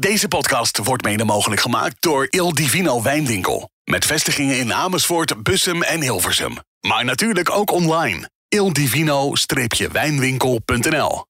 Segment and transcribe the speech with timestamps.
[0.00, 3.70] Deze podcast wordt mede mogelijk gemaakt door Il Divino Wijnwinkel.
[3.84, 6.56] Met vestigingen in Amersfoort, Bussum en Hilversum.
[6.80, 8.30] Maar natuurlijk ook online.
[8.48, 11.24] ildivino-wijnwinkel.nl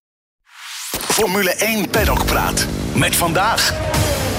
[0.91, 2.67] Formule 1 Paddock Praat.
[2.95, 3.75] Met vandaag...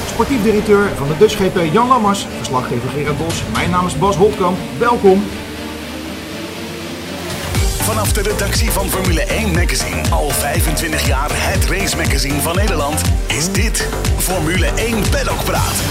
[0.07, 3.43] Sportief directeur van de Dutch GP Jan Lammers, verslaggever Gerard Bos.
[3.53, 4.57] Mijn naam is Bas Holtkamp.
[4.79, 5.23] Welkom.
[7.89, 13.01] Vanaf de redactie van Formule 1 Magazine, al 25 jaar het race magazine van Nederland,
[13.27, 15.83] is dit Formule 1 Paddock Praat.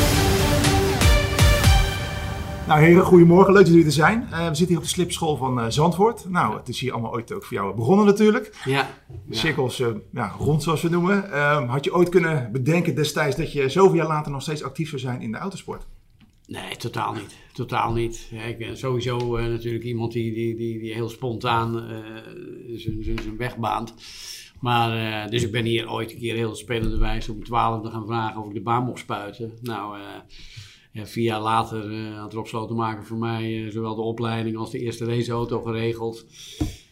[2.66, 3.52] Nou heren, goedemorgen.
[3.52, 4.28] Leuk dat jullie er zijn.
[4.30, 6.28] Uh, we zitten hier op de slipschool van uh, Zandvoort.
[6.28, 8.60] Nou, het is hier allemaal ooit ook voor jou begonnen natuurlijk.
[8.64, 8.88] Ja.
[9.30, 11.32] Cirkels uh, ja, rond zoals we noemen.
[11.32, 14.88] Ehm, had je ooit kunnen bedenken destijds dat je zoveel jaar later nog steeds actief
[14.88, 15.86] zou zijn in de autosport?
[16.46, 17.36] Nee, totaal niet.
[17.58, 18.30] Totaal niet.
[18.48, 23.56] Ik ben sowieso uh, natuurlijk iemand die, die, die, die heel spontaan uh, zijn weg
[23.56, 23.94] baant.
[24.60, 27.90] Maar, uh, dus ik ben hier ooit een keer heel spelende wijze om 12 te
[27.90, 29.52] gaan vragen of ik de baan mocht spuiten.
[29.62, 29.98] Nou,
[30.92, 35.62] vier jaar later had Rob Slotenmaker voor mij zowel de opleiding als de eerste raceauto
[35.62, 36.26] geregeld.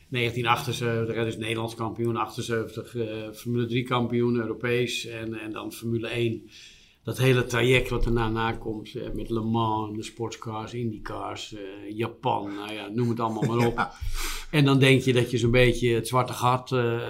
[0.08, 2.95] 1978, dus Nederlands kampioen, 78
[3.33, 6.51] Formule 3 kampioen, Europees en, en dan Formule 1
[7.07, 11.61] dat hele traject wat erna nakomt, eh, met Le Mans, de sportscars, IndyCars, uh,
[11.97, 13.89] Japan, nou ja, noem het allemaal maar op.
[14.51, 17.01] En dan denk je dat je zo'n beetje het zwarte gat, uh,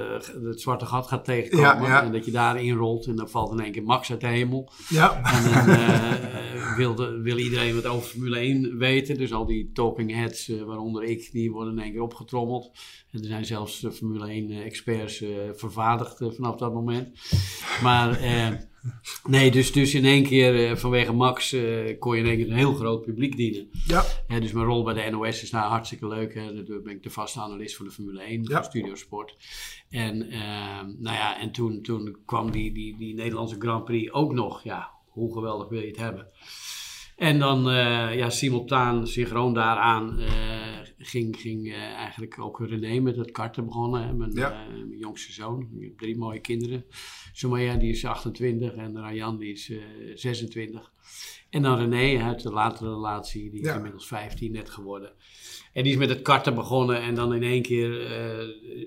[0.44, 2.02] het zwarte gat gaat tegenkomen ja, ja.
[2.02, 4.70] en dat je daarin rolt en dan valt in één keer Max uit de hemel.
[4.88, 5.22] Ja.
[5.22, 10.14] En dan uh, wil, wil, iedereen wat over Formule 1 weten, dus al die talking
[10.14, 12.70] heads, waaronder ik, die worden in één keer opgetrommeld.
[13.10, 17.18] En er zijn zelfs Formule 1 experts vervaardigd vanaf dat moment.
[17.82, 18.18] Maar...
[19.24, 22.46] Nee, dus, dus in één keer uh, vanwege Max uh, kon je in één keer
[22.50, 23.68] een heel groot publiek dienen.
[23.86, 24.04] Ja.
[24.28, 26.34] Uh, dus mijn rol bij de NOS is daar hartstikke leuk.
[26.34, 26.64] Hè.
[26.64, 28.54] Daar ben ik de vaste analist voor de Formule 1, ja.
[28.54, 29.36] van Studiosport.
[29.90, 34.32] En, ehm, nou ja, en toen, toen kwam die, die, die Nederlandse Grand Prix ook
[34.32, 34.62] nog.
[34.64, 36.26] Ja, hoe geweldig wil je het hebben?
[37.16, 37.62] En dan
[38.14, 40.18] ja, simultaan, synchroon daaraan,
[41.06, 44.06] ging, ging eigenlijk ook René met het karten begonnen.
[44.06, 44.12] Hè.
[44.12, 44.66] Mijn, ja.
[44.68, 45.68] mijn jongste zoon.
[45.78, 46.84] Ik heb drie mooie kinderen.
[47.32, 49.82] Sumaya die is 28 en Rayan die is uh,
[50.14, 50.92] 26.
[51.50, 55.12] En dan René uit de latere relatie, die is inmiddels 15 net geworden.
[55.72, 57.90] En die is met het karten begonnen en dan in één keer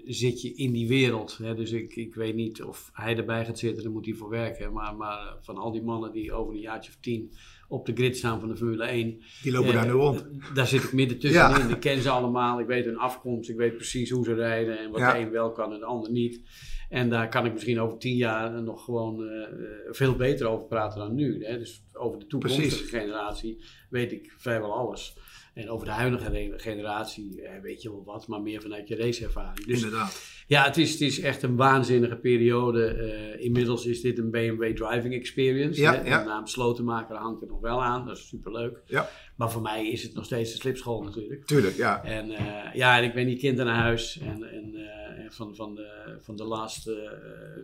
[0.05, 1.37] zit je in die wereld.
[1.37, 1.55] Hè?
[1.55, 4.73] Dus ik, ik weet niet of hij erbij gaat zitten, daar moet hij voor werken.
[4.73, 7.31] Maar, maar van al die mannen die over een jaartje of tien
[7.69, 9.21] op de grid staan van de Formule 1.
[9.41, 10.25] Die lopen daar nu rond.
[10.53, 11.47] Daar zit ik midden tussenin.
[11.67, 11.75] Ja.
[11.75, 14.91] Ik ken ze allemaal, ik weet hun afkomst, ik weet precies hoe ze rijden en
[14.91, 15.13] wat ja.
[15.13, 16.41] de een wel kan en de ander niet.
[16.89, 19.47] En daar kan ik misschien over tien jaar nog gewoon uh,
[19.89, 21.45] veel beter over praten dan nu.
[21.45, 21.57] Hè?
[21.57, 22.89] Dus over de toekomstige Precies.
[22.89, 25.17] generatie weet ik vrijwel alles.
[25.53, 29.65] En over de huidige generatie eh, weet je wel wat, maar meer vanuit je raceervaring.
[29.65, 30.43] Dus Inderdaad.
[30.47, 32.95] ja, het is, het is echt een waanzinnige periode.
[32.95, 35.81] Uh, inmiddels is dit een BMW Driving Experience.
[35.81, 36.09] Ja, hè?
[36.09, 36.19] ja.
[36.19, 38.81] De naam Slotenmaker hangt er nog wel aan, dat is superleuk.
[38.85, 39.09] Ja.
[39.35, 41.45] Maar voor mij is het nog steeds de slipschool natuurlijk.
[41.45, 42.03] Tuurlijk, ja.
[42.03, 44.98] En uh, ja, en ik ben die kind naar huis en, en uh,
[45.33, 46.95] van, van, de, van de last, uh,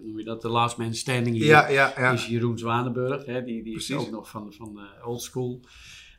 [0.04, 2.12] noem je dat, de last man standing hier, ja, ja, ja.
[2.12, 3.26] is Jeroen Zwanenburg.
[3.26, 5.60] Hè, die die is ook nog van, van de old school.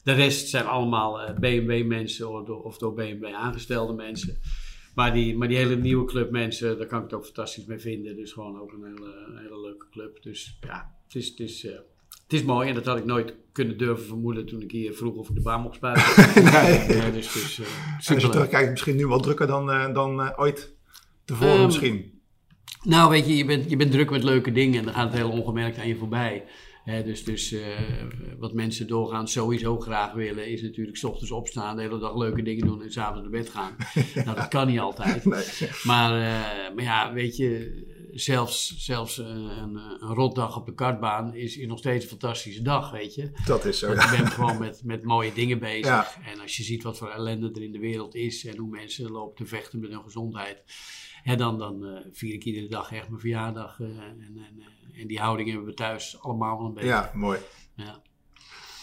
[0.03, 4.39] De rest zijn allemaal BMW mensen of door, of door BMW aangestelde mensen.
[4.95, 7.79] Maar die, maar die hele nieuwe club mensen, daar kan ik het ook fantastisch mee
[7.79, 8.17] vinden.
[8.17, 10.23] Dus gewoon ook een hele, een hele leuke club.
[10.23, 11.29] Dus ja, het is...
[11.29, 11.69] Het is
[12.27, 15.15] het is mooi en dat had ik nooit kunnen durven vermoeden toen ik hier vroeg
[15.15, 16.05] of ik de baan mocht spuiten.
[16.53, 16.97] nee.
[16.97, 20.31] ja, dus, dus, uh, als je terugkijkt, misschien nu wel drukker dan, uh, dan uh,
[20.37, 20.76] ooit
[21.27, 22.15] tevoren um, misschien.
[22.83, 25.17] Nou, weet je, je bent, je bent druk met leuke dingen en dan gaat het
[25.17, 26.45] heel ongemerkt aan je voorbij.
[26.85, 27.61] He, dus dus uh,
[28.39, 32.43] wat mensen doorgaans sowieso graag willen, is natuurlijk s ochtends opstaan, de hele dag leuke
[32.43, 33.77] dingen doen en s'avonds naar bed gaan.
[34.25, 35.25] nou, dat kan niet altijd.
[35.25, 35.45] Nee.
[35.83, 37.85] Maar, uh, maar ja, weet je,
[38.21, 43.15] zelfs, zelfs een, rotdag op de kartbaan is, is nog steeds een fantastische dag, weet
[43.15, 43.31] je.
[43.45, 44.11] Dat is zo, Want ja.
[44.11, 45.87] je bent gewoon met, met mooie dingen bezig.
[45.87, 46.09] Ja.
[46.25, 49.11] En als je ziet wat voor ellende er in de wereld is en hoe mensen
[49.11, 50.63] lopen te vechten met hun gezondheid.
[51.25, 53.79] Ja, dan, dan uh, vier ik iedere dag echt mijn verjaardag.
[53.79, 56.89] Uh, en, en, uh, en die houding hebben we thuis allemaal wel een beetje.
[56.89, 57.39] Ja, mooi.
[57.75, 58.03] Ja.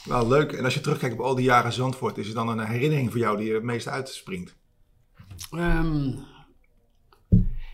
[0.06, 0.52] Nou, leuk.
[0.52, 3.20] En als je terugkijkt op al die jaren Zandvoort, is er dan een herinnering voor
[3.20, 4.56] jou die er het meest uitspringt?
[5.52, 6.26] Um,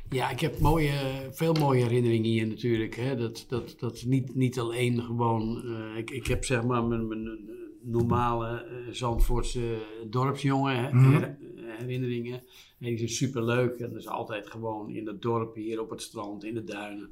[0.10, 0.92] ja, ik heb mooie,
[1.32, 2.96] veel mooie herinneringen hier natuurlijk.
[2.96, 3.16] Hè.
[3.16, 5.62] Dat, dat, dat niet, niet alleen gewoon.
[5.66, 7.40] Uh, ik, ik heb zeg maar mijn, mijn
[7.84, 9.78] normale uh, Zandvoortse
[10.10, 11.12] dorpsjongen Mhm.
[11.12, 11.38] her-
[11.78, 12.34] herinneringen.
[12.80, 13.80] En die zijn super leuk.
[13.80, 17.10] En dat is altijd gewoon in het dorp, hier op het strand, in de duinen.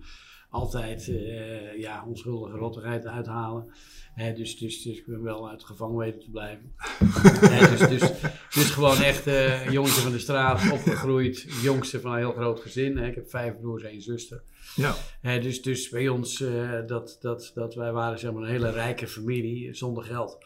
[0.50, 3.72] Altijd eh, ja, onschuldige rottigheid uithalen.
[4.14, 6.74] Hè, dus, dus, dus ik ben wel uit gevangen weten te blijven.
[7.54, 8.12] Hè, dus, dus,
[8.54, 11.46] dus gewoon echt een jongetje van de straat, opgegroeid.
[11.62, 12.98] Jongste van een heel groot gezin.
[12.98, 13.08] Hè.
[13.08, 14.44] Ik heb vijf broers en één zuster.
[14.78, 14.96] Ja.
[15.40, 19.08] Dus, dus bij ons, eh, dat, dat, dat wij waren zeg maar een hele rijke
[19.08, 20.38] familie zonder geld.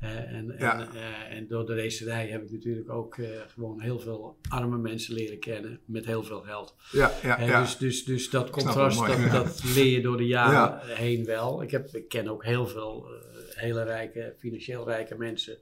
[0.00, 0.80] En, Ja.
[0.80, 4.78] en, eh, en door de racerij heb ik natuurlijk ook eh, gewoon heel veel arme
[4.78, 6.74] mensen leren kennen met heel veel geld.
[6.92, 7.60] Ja, ja.
[7.60, 10.94] Dus, dus, dus dat contrast, mooi, dat, dat leer je door de jaren Ja.
[10.94, 11.62] heen wel.
[11.62, 13.06] Ik, heb, ik ken ook heel veel
[13.54, 15.58] hele rijke, financieel rijke mensen.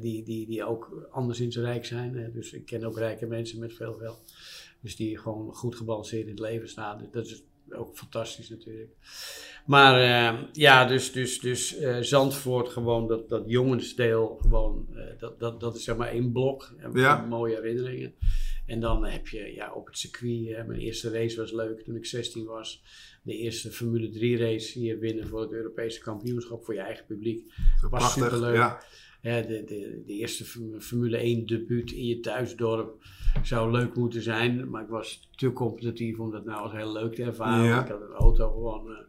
[0.00, 2.16] die, die, die ook anderszins rijk zijn.
[2.16, 2.32] hè.
[2.32, 4.32] Dus ik ken ook rijke mensen met veel geld.
[4.86, 6.98] Dus die gewoon goed gebalanceerd in het leven staan.
[6.98, 8.90] Dus Dat is ook fantastisch natuurlijk.
[9.64, 15.40] Maar eh, ja, dus, dus, dus eh, Zandvoort gewoon, dat, dat jongensdeel gewoon, eh, dat,
[15.40, 16.74] dat, dat is zeg maar één blok.
[16.92, 17.24] Ja.
[17.24, 18.14] Mooie herinneringen.
[18.66, 21.96] En dan heb je ja, op het circuit, hè, mijn eerste race was leuk toen
[21.96, 22.82] ik 16 was.
[23.22, 27.52] De eerste Formule 3 race hier winnen voor het Europese kampioenschap voor je eigen publiek.
[27.80, 28.24] Was Prachtig.
[28.24, 28.54] superleuk.
[28.54, 28.82] Ja.
[29.26, 33.04] Hè, de, de, de eerste Form- Formule 1 debuut in je thuisdorp
[33.42, 34.70] zou leuk moeten zijn.
[34.70, 37.64] Maar ik was te competitief om dat nou als heel leuk te ervaren.
[37.64, 37.82] Ja.
[37.82, 38.88] Ik had een auto gewoon...
[38.90, 39.04] eh,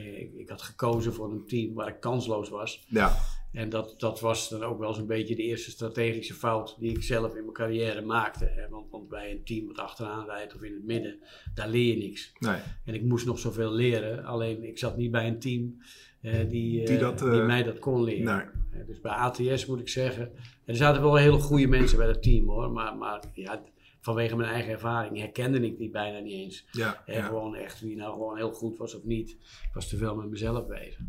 [0.00, 2.86] eh, ik, ik had gekozen voor een team waar ik kansloos was.
[2.88, 3.16] Ja.
[3.52, 6.90] En dat, dat was dan ook wel eens een beetje de eerste strategische fout die
[6.90, 8.44] ik zelf in mijn carrière maakte.
[8.44, 8.68] Hè.
[8.68, 11.18] Want, want bij een team wat achteraan rijdt of in het midden,
[11.54, 12.32] daar leer je niks.
[12.38, 12.56] Nee.
[12.84, 15.76] En ik moest nog zoveel leren, alleen ik zat niet bij een team
[16.20, 18.36] eh, die, eh, Die dat, eh, die mij dat kon leren.
[18.36, 18.44] Nee.
[18.86, 20.32] Dus bij ATS moet ik zeggen,
[20.64, 23.62] er zaten wel hele goede mensen bij dat team hoor, maar, maar ja,
[24.00, 26.66] vanwege mijn eigen ervaring herkende ik die bijna niet eens.
[26.70, 27.02] Ja.
[27.06, 27.26] En ja.
[27.26, 29.30] gewoon echt wie nou gewoon heel goed was of niet.
[29.30, 31.00] Ik was te veel met mezelf bezig.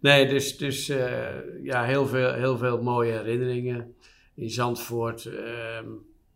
[0.00, 3.94] Nee, dus, dus eh, ja, heel veel, heel veel mooie herinneringen.
[4.34, 5.88] In Zandvoort ehm,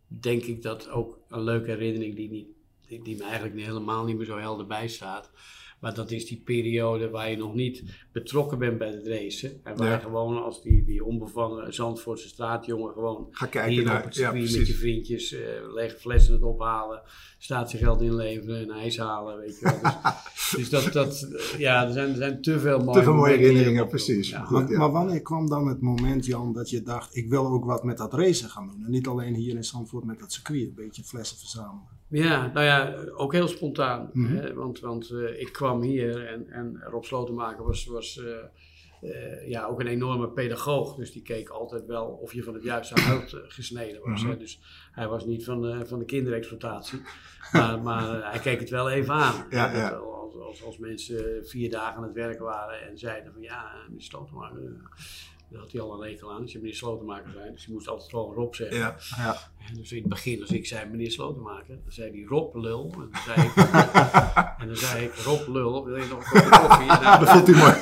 [0.07, 2.47] denk ik dat ook een leuke herinnering die, niet,
[2.87, 5.31] die, die me eigenlijk helemaal niet meer zo helder bijstaat.
[5.79, 9.59] Maar dat is die periode waar je nog niet betrokken bent bij het racen.
[9.63, 9.93] En waar Ja.
[9.93, 13.97] je gewoon als die, die onbevangen Zandvoortse straatjongen gewoon Ga kijken hier naar.
[13.97, 15.39] op het Ja, circuit met je vriendjes eh,
[15.73, 17.01] lege flessen het ophalen,
[17.37, 19.79] statiegeld inleveren en ijs halen, weet je wel.
[19.81, 21.21] Dus, dus dat, dat,
[21.53, 24.29] eh, ja, er zijn, er zijn te veel mooie, Te veel mooie herinneringen, precies.
[24.29, 24.47] Ja.
[24.49, 24.77] Maar, ja.
[24.77, 27.97] maar wanneer kwam dan het moment, Jan, dat je dacht: ik wil ook wat met
[27.97, 28.83] dat racen gaan doen?
[28.85, 31.95] En niet alleen hier in Zandvoort met dat circuit, een beetje flessen verzamelen.
[32.09, 34.09] Ja, nou ja, ook heel spontaan.
[34.13, 34.35] Mhm.
[34.35, 38.35] hè, want want eh, ik kwam hier en, en Rob Slotenmaker was, was eh,
[39.01, 40.95] eh, ja, ook een enorme pedagoog.
[40.95, 44.21] Dus die keek altijd wel of je van het juiste hout gesneden was.
[44.21, 44.31] Mhm.
[44.31, 44.37] hè.
[44.37, 44.59] Dus
[44.91, 47.01] hij was niet van, de van de kinderexploitatie.
[47.51, 49.45] Maar, maar hij keek het wel even aan.
[49.49, 49.89] Ja, ja.
[49.89, 54.01] Als, als, als mensen vier dagen aan het werk waren en zeiden van ja, meneer
[54.01, 54.75] Slotenmaker...
[55.49, 57.51] daar had hij al een hekel aan, als je meneer Slotenmaker zei.
[57.51, 58.77] Dus je moest altijd gewoon Rob zeggen.
[58.77, 58.95] Ja.
[59.17, 59.37] Ja.
[59.69, 62.93] En dus in het begin, als ik zei meneer Slotenmaker, dan zei hij Rob lul.
[62.93, 63.55] En dan zei ik,
[64.61, 66.85] en dan zei ik Rob lul, wil je nog een kopje koffie?
[66.85, 67.75] Nou, Dat vond hij mooi.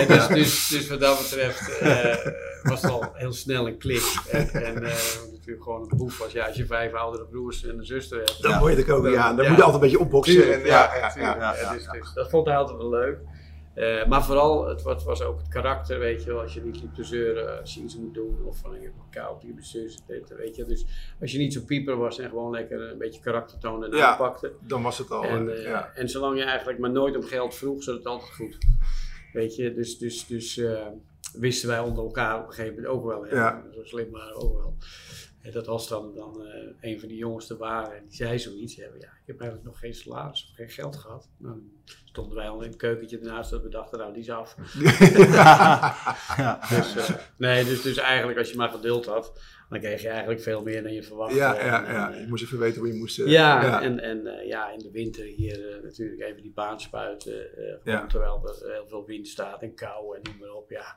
[0.00, 2.32] en dus, dus, dus wat dat betreft eh,
[2.62, 4.22] was het al heel snel een klik.
[4.30, 4.94] En, en eh,
[5.32, 8.42] natuurlijk gewoon een boef was, ja, als je vijf oudere broers en een zuster hebt.
[8.42, 9.36] Dan moet je het ook weer aan.
[9.36, 10.54] Dan moet je altijd een beetje opboksen.
[10.54, 11.72] En, ja, dus, ja.
[11.72, 13.18] dus dat vond hij altijd wel leuk.
[13.76, 16.40] Eh, maar vooral, het was, was ook het karakter, weet je wel.
[16.40, 18.44] Als je niet liep te zeuren, als je iets moet doen.
[18.44, 19.54] Of van, ik heb een koud, je
[20.06, 20.64] dit, weet je.
[20.64, 20.86] Dus
[21.20, 24.10] als je niet zo pieper was en gewoon lekker een beetje karakter toonde en Ja.
[24.10, 24.52] aanpakte.
[24.60, 25.24] Dan was het al.
[25.24, 25.92] En, eh, eh, ja.
[25.94, 28.58] en zolang je eigenlijk maar nooit om geld vroeg, zat het altijd goed.
[29.32, 30.60] Weet je, dus, dus, dus
[31.32, 33.24] wisten wij onder elkaar op een gegeven moment ook wel.
[33.24, 33.34] Hè?
[33.34, 33.62] Ja.
[33.74, 34.76] Zo slim waren we ook wel.
[35.46, 38.38] En dat als dan, dan eh, een van die jongens er waren en die zei
[38.38, 41.28] zoiets, ja, ja, ik heb eigenlijk nog geen salaris of geen geld gehad.
[41.36, 44.30] Nou, Dan stonden wij al in het keukentje ernaast dat we dachten, nou die is
[44.30, 44.56] af.
[46.36, 46.60] Ja.
[46.76, 50.40] Dus, eh, nee, dus, dus eigenlijk als je maar geduld had, dan kreeg je eigenlijk
[50.40, 51.36] veel meer dan je verwachtte.
[51.36, 52.10] ja, ja, eh, ja.
[52.10, 53.16] Je moest even weten hoe je moest.
[53.16, 53.82] ja, ja.
[53.82, 57.48] en, en ja, in de winter hier natuurlijk even die baan spuiten.
[57.84, 58.06] Ja.
[58.06, 60.70] Terwijl er heel veel wind staat en kou en noem maar op.
[60.70, 60.96] Ja,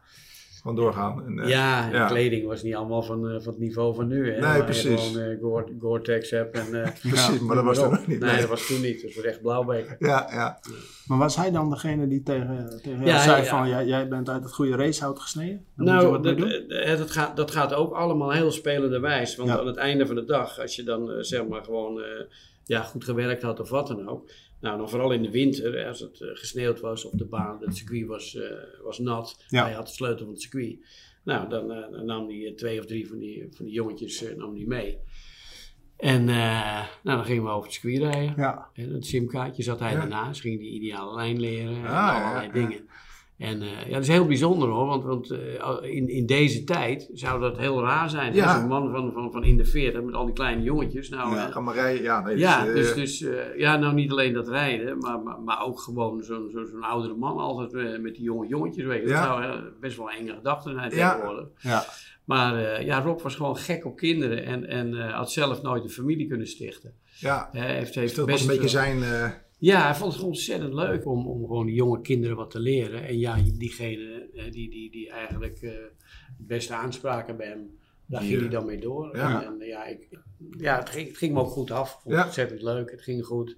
[0.62, 1.26] Gewoon doorgaan.
[1.26, 2.08] En, eh, ja, en ja.
[2.08, 4.26] kleding was niet allemaal van, eh, van het niveau van nu.
[4.26, 5.08] Hè, Nee, waar je precies.
[5.10, 6.58] gewoon eh, Gore- Gore-Tex hebt.
[6.58, 8.20] En, eh, Precies, maar dat was toen nog niet.
[8.20, 8.40] Nee, Nee.
[8.40, 9.02] dat was toen niet.
[9.02, 9.96] Dus we echt blauwbeker.
[10.00, 10.60] Ja, ja.
[11.08, 14.44] Maar was hij dan degene die tegen, tegen Ja, zei van, jij, jij bent uit
[14.44, 15.66] het goede racehout gesneden?
[15.76, 16.98] Dan moet je Nou, dat, doen?
[16.98, 19.36] dat, gaat, dat gaat ook allemaal heel spelende wijs.
[19.36, 19.60] Want Ja.
[19.60, 22.06] aan het einde van de dag, als je dan zeg maar gewoon eh,
[22.66, 24.30] ja, goed gewerkt had of wat dan ook.
[24.62, 27.58] Nou, dan vooral in de winter, hè, als het eh, gesneeuwd was of de baan,
[27.62, 28.44] het circuit was, eh,
[28.84, 29.44] was nat.
[29.48, 29.64] Ja.
[29.64, 30.78] Hij had de sleutel van het circuit.
[31.24, 34.24] Nou, dan, eh, dan nam hij eh, twee of drie van die, van die jongetjes
[34.24, 34.98] eh, nam die mee.
[35.98, 38.34] En eh, nou, dan gingen we over het circuit rijden.
[38.38, 42.52] Ja, En het simkaartje zat hij daarnaast, ging die ideale lijn leren en Ah, allerlei
[42.52, 42.88] dingen.
[43.40, 47.10] En eh, ja, dat is heel bijzonder hoor, want, want eh, in, in deze tijd
[47.14, 48.34] zou dat heel raar zijn.
[48.34, 48.46] Ja.
[48.54, 51.10] Als een man van, van, van in de 40 met al die kleine jongetjes.
[51.10, 51.48] Nou, ja.
[51.48, 52.02] eh, Ga maar rijden.
[52.04, 55.40] Ja, nee, ja, dus, dus, dus eh, ja, nou niet alleen dat rijden, maar, maar,
[55.42, 58.86] maar ook gewoon zo'n zo, zo'n oudere man altijd met die jonge jongetjes.
[58.86, 59.08] Weet je.
[59.08, 59.24] Dat Ja.
[59.42, 61.12] zou best wel een enge gedachte zijn Ja.
[61.14, 61.48] tegenwoordig.
[61.62, 61.84] ja.
[62.26, 65.84] Maar eh, ja, Rob was gewoon gek op kinderen en, en eh, had zelf nooit
[65.84, 66.94] een familie kunnen stichten.
[67.20, 67.50] ja.
[67.52, 71.06] Heeft, heeft Dus dat was een beetje zijn, eh, Ja, hij vond het ontzettend leuk
[71.06, 73.08] om, om gewoon die jonge kinderen wat te leren.
[73.08, 75.72] En ja, diegene eh, die, die, die eigenlijk eh,
[76.38, 79.18] het beste aanspraken bij hem, daar ging hij dan mee door.
[79.18, 79.44] Ja.
[79.44, 80.08] En, en, ja, ik,
[80.58, 81.94] ja het, ging, het ging me ook goed af.
[81.94, 83.58] Ik vond het ontzettend leuk, het ging goed.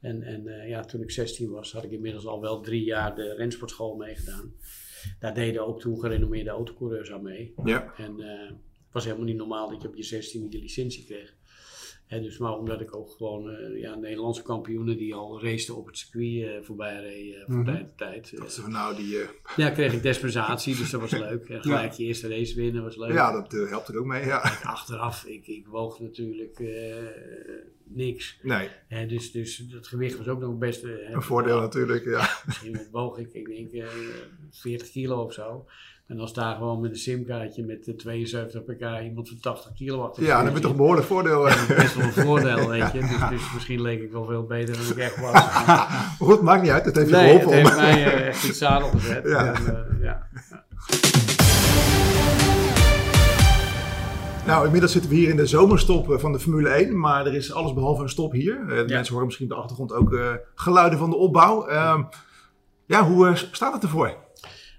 [0.00, 3.14] En, en eh, ja, toen ik 16 was, had ik inmiddels al wel drie jaar
[3.14, 4.54] de rensportschool meegedaan.
[5.18, 7.54] Daar deden ook toen gerenommeerde autocoureurs aan mee.
[7.64, 7.94] Ja.
[7.96, 11.34] En het was helemaal niet normaal dat je op je 16 je licentie kreeg.
[12.06, 15.86] Hè, dus maar omdat ik ook gewoon eh, ja, Nederlandse kampioenen die al raceten op
[15.86, 18.36] het circuit eh, voorbij reden eh, voor tijd en tijd.
[18.36, 19.18] Dat is nou die...
[19.56, 21.48] ja, kreeg ik dispensatie, dus dat was leuk.
[21.48, 23.12] En gelijk je eerste race winnen was leuk.
[23.12, 24.24] ja, dat helpt er ook mee.
[24.24, 24.38] Ja.
[24.62, 26.62] Achteraf, ik, ik woog natuurlijk
[27.84, 28.38] niks.
[28.42, 28.68] Nee,
[29.06, 30.84] dus, dus het gewicht was ook nog best...
[30.84, 32.04] een voordeel natuurlijk.
[32.04, 32.40] Ja.
[32.46, 33.88] Misschien woog ik, ik denk, eh
[34.50, 35.66] 40 kilo of zo.
[36.06, 40.02] En als daar gewoon met een simkaartje met de 72 pk iemand van 80 kilo
[40.06, 41.48] achter ja, dan heb je toch een behoorlijk voordeel.
[41.48, 41.66] eh.
[41.68, 42.98] best wel een voordeel, weet je.
[43.00, 45.42] Dus, dus misschien leek ik wel veel beter dan ik echt was.
[46.28, 46.84] Goed, maakt niet uit.
[46.84, 47.58] Het heeft je Nee, het geholpen.
[47.58, 49.24] om- heeft mij eh, echt in het zadel gezet.
[49.28, 49.54] Ja.
[49.54, 50.26] En, eh, ja.
[54.46, 57.34] Nou, inmiddels zitten we hier in de zomerstop eh, van de Formule 1, maar er
[57.34, 58.60] is alles behalve een stop hier.
[58.60, 58.84] Eh, de Ja.
[58.94, 61.66] Mensen horen misschien op de achtergrond ook eh, geluiden van de opbouw.
[61.66, 62.02] Ehm,
[62.86, 64.22] ja, hoe eh, staat het ervoor?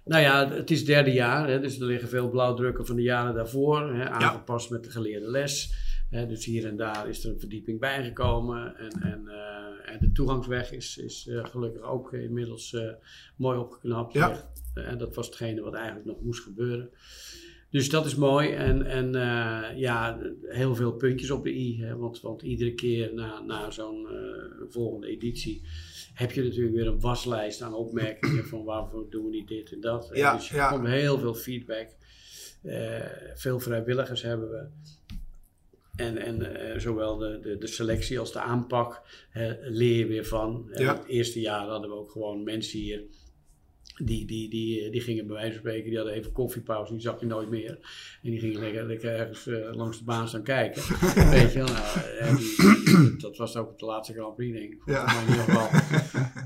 [0.06, 3.36] Nou ja, het is derde jaar, hè, dus er liggen veel blauwdrukken van de jaren
[3.36, 5.74] daarvoor, hè, aangepast met de geleerde les.
[6.10, 10.12] Hè, dus hier en daar is er een verdieping bijgekomen en, en, eh, en de
[10.12, 12.92] toegangsweg is, is eh, gelukkig ook inmiddels eh,
[13.36, 14.14] mooi opgeknapt.
[14.14, 14.52] Ja.
[14.74, 16.90] En dat was hetgene wat eigenlijk nog moest gebeuren.
[17.70, 19.12] Dus dat is mooi en, en
[19.78, 21.82] ja, heel veel puntjes op de i.
[21.82, 24.08] Hè, want, want iedere keer na, na zo'n
[24.70, 25.62] volgende editie
[26.16, 29.82] heb je natuurlijk weer een waslijst aan opmerkingen van waarvoor doen we niet dit en
[29.82, 30.10] dat.
[30.14, 30.70] Ja, dus ja.
[30.70, 31.88] komt heel veel feedback.
[32.64, 33.00] Eh,
[33.34, 34.68] veel vrijwilligers hebben we.
[35.96, 40.26] En, en eh, zowel de, de, de selectie als de aanpak hè, leer je weer
[40.26, 40.72] van.
[40.74, 40.98] Ja.
[40.98, 43.04] Het eerste jaar hadden we ook gewoon mensen hier.
[44.04, 47.20] Die, die, die, die gingen bij wijze van spreken, die hadden even koffiepauze, die zag
[47.20, 47.70] je nooit meer.
[48.24, 50.82] En die gingen lekker, lekker ergens eh, langs de baan staan kijken.
[51.32, 54.82] Weet je wel, nou, eh, die- dat was ook de laatste Grand Prix, denk ik.
[54.86, 55.06] Ja.
[55.06, 55.68] Maar in ieder geval.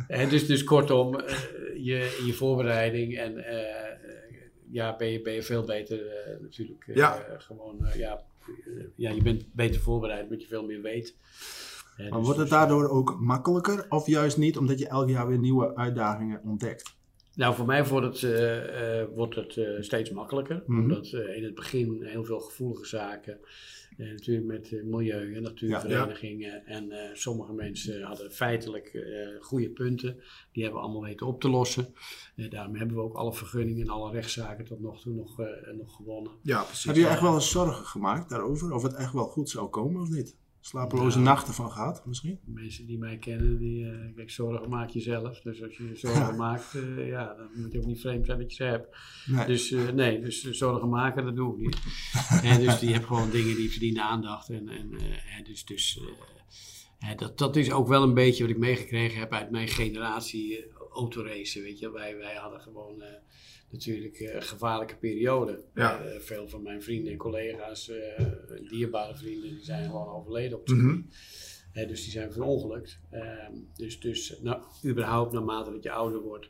[0.08, 1.36] Eh, dus, dus kortom, eh,
[1.84, 3.96] je, in je voorbereiding en eh, eh,
[4.72, 6.84] ja, ben, je, ben je veel beter eh, natuurlijk.
[6.88, 7.26] eh, Ja.
[7.38, 11.16] gewoon, eh, ja, eh, ja, je bent beter voorbereid, omdat je veel meer weet.
[11.98, 15.28] Eh, Maar dus- wordt het daardoor ook makkelijker of juist niet, omdat je elk jaar
[15.28, 16.98] weer nieuwe uitdagingen ontdekt?
[17.40, 20.64] Nou, voor mij wordt het, eh, eh, wordt het eh, steeds makkelijker.
[20.66, 20.80] Mhm.
[20.82, 23.40] Omdat eh, in het begin heel veel gevoelige zaken.
[23.98, 26.66] natuurlijk met eh, milieu en natuurverenigingen.
[26.66, 29.02] En eh, sommige mensen hadden feitelijk eh,
[29.42, 30.16] goede punten.
[30.52, 31.94] Die hebben we allemaal weten op te lossen.
[32.50, 35.96] Daarom hebben we ook alle vergunningen en alle rechtszaken tot nog toe nog, eh, nog
[35.96, 36.32] gewonnen.
[36.42, 36.84] Ja, precies.
[36.84, 38.74] Heb je echt wel eens zorgen gemaakt daarover?
[38.74, 40.38] Of het echt wel goed zou komen of niet?
[40.62, 41.30] Slapeloze Nou.
[41.30, 42.40] nachten van gehad misschien?
[42.46, 45.42] Mensen die mij kennen, die, eh, kijk, zorgen maak je zelf.
[45.42, 46.32] Dus als je zorgen Ja.
[46.36, 48.98] maakt, eh, ja, dan moet je ook niet vreemd zijn dat je ze hebt.
[49.26, 49.46] Nee.
[49.46, 51.78] Dus eh, nee, dus zorgen maken, dat doe ik niet.
[52.52, 54.50] en dus die hebben gewoon dingen die verdienen aandacht.
[54.50, 56.00] En, en hè, dus, dus
[56.98, 60.66] hè, dat, dat is ook wel een beetje wat ik meegekregen heb uit mijn generatie
[61.00, 61.62] autoracen.
[61.62, 63.14] Weet je, wij, wij hadden gewoon eh,
[63.70, 65.64] natuurlijk eh, gevaarlijke perioden.
[65.76, 66.04] Ja.
[66.04, 67.92] Eh, veel van mijn vrienden en collega's,
[68.70, 71.06] dierbare vrienden, die zijn gewoon overleden op circuit.
[71.72, 73.00] Hè, dus die zijn verongelukt.
[73.10, 76.50] Ehm, dus, dus nou, überhaupt naarmate dat je ouder wordt,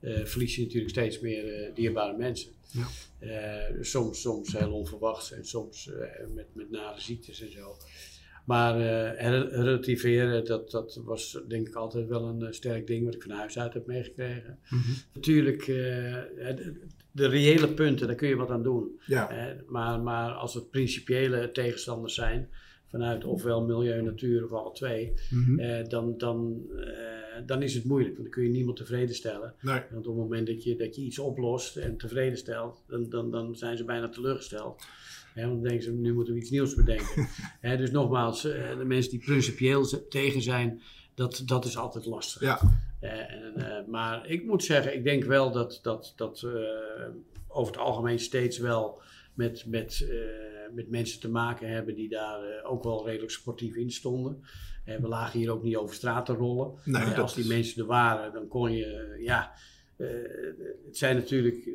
[0.00, 2.52] verlies je natuurlijk steeds meer dierbare mensen.
[2.70, 2.86] Ja.
[3.80, 5.90] Soms, soms heel onverwachts en soms
[6.34, 7.76] met, met nare ziektes en zo.
[8.50, 13.14] Maar eh, relativeren, dat, dat was denk ik altijd wel een eh, sterk ding wat
[13.14, 14.58] ik van huis uit heb meegekregen.
[14.70, 14.90] Mhm.
[15.14, 15.66] Natuurlijk, eh,
[16.56, 16.80] de,
[17.12, 19.00] de reële punten, daar kun je wat aan doen.
[19.06, 22.48] Ja, maar, maar als het principiële tegenstanders zijn,
[22.90, 25.58] vanuit ofwel milieu, natuur of alle twee, Mhm.
[25.58, 28.14] eh, dan, dan, eh, dan is het moeilijk.
[28.16, 29.54] Want dan kun je niemand tevreden stellen.
[29.60, 29.80] nee.
[29.90, 33.30] Want op het moment dat je, dat je iets oplost en tevreden stelt, dan, dan,
[33.30, 34.82] dan zijn ze bijna teleurgesteld.
[35.40, 37.28] Hè, want dan denken ze, nu moeten we iets nieuws bedenken.
[37.60, 40.82] Hè, dus nogmaals, eh, de mensen die principieel tegen zijn,
[41.14, 42.40] dat, dat is altijd lastig.
[42.42, 42.60] Ja,
[43.00, 46.46] Eh, en, eh, maar ik moet zeggen, ik denk wel dat, dat, dat
[47.48, 49.00] over het algemeen steeds wel
[49.34, 50.06] met, met,
[50.74, 54.44] met mensen te maken hebben die daar ook wel redelijk sportief in stonden.
[54.84, 56.72] We lagen hier ook niet over straat te rollen.
[56.84, 59.52] Nee, als die is- mensen er waren, dan kon je, ja,
[60.86, 61.68] het zijn natuurlijk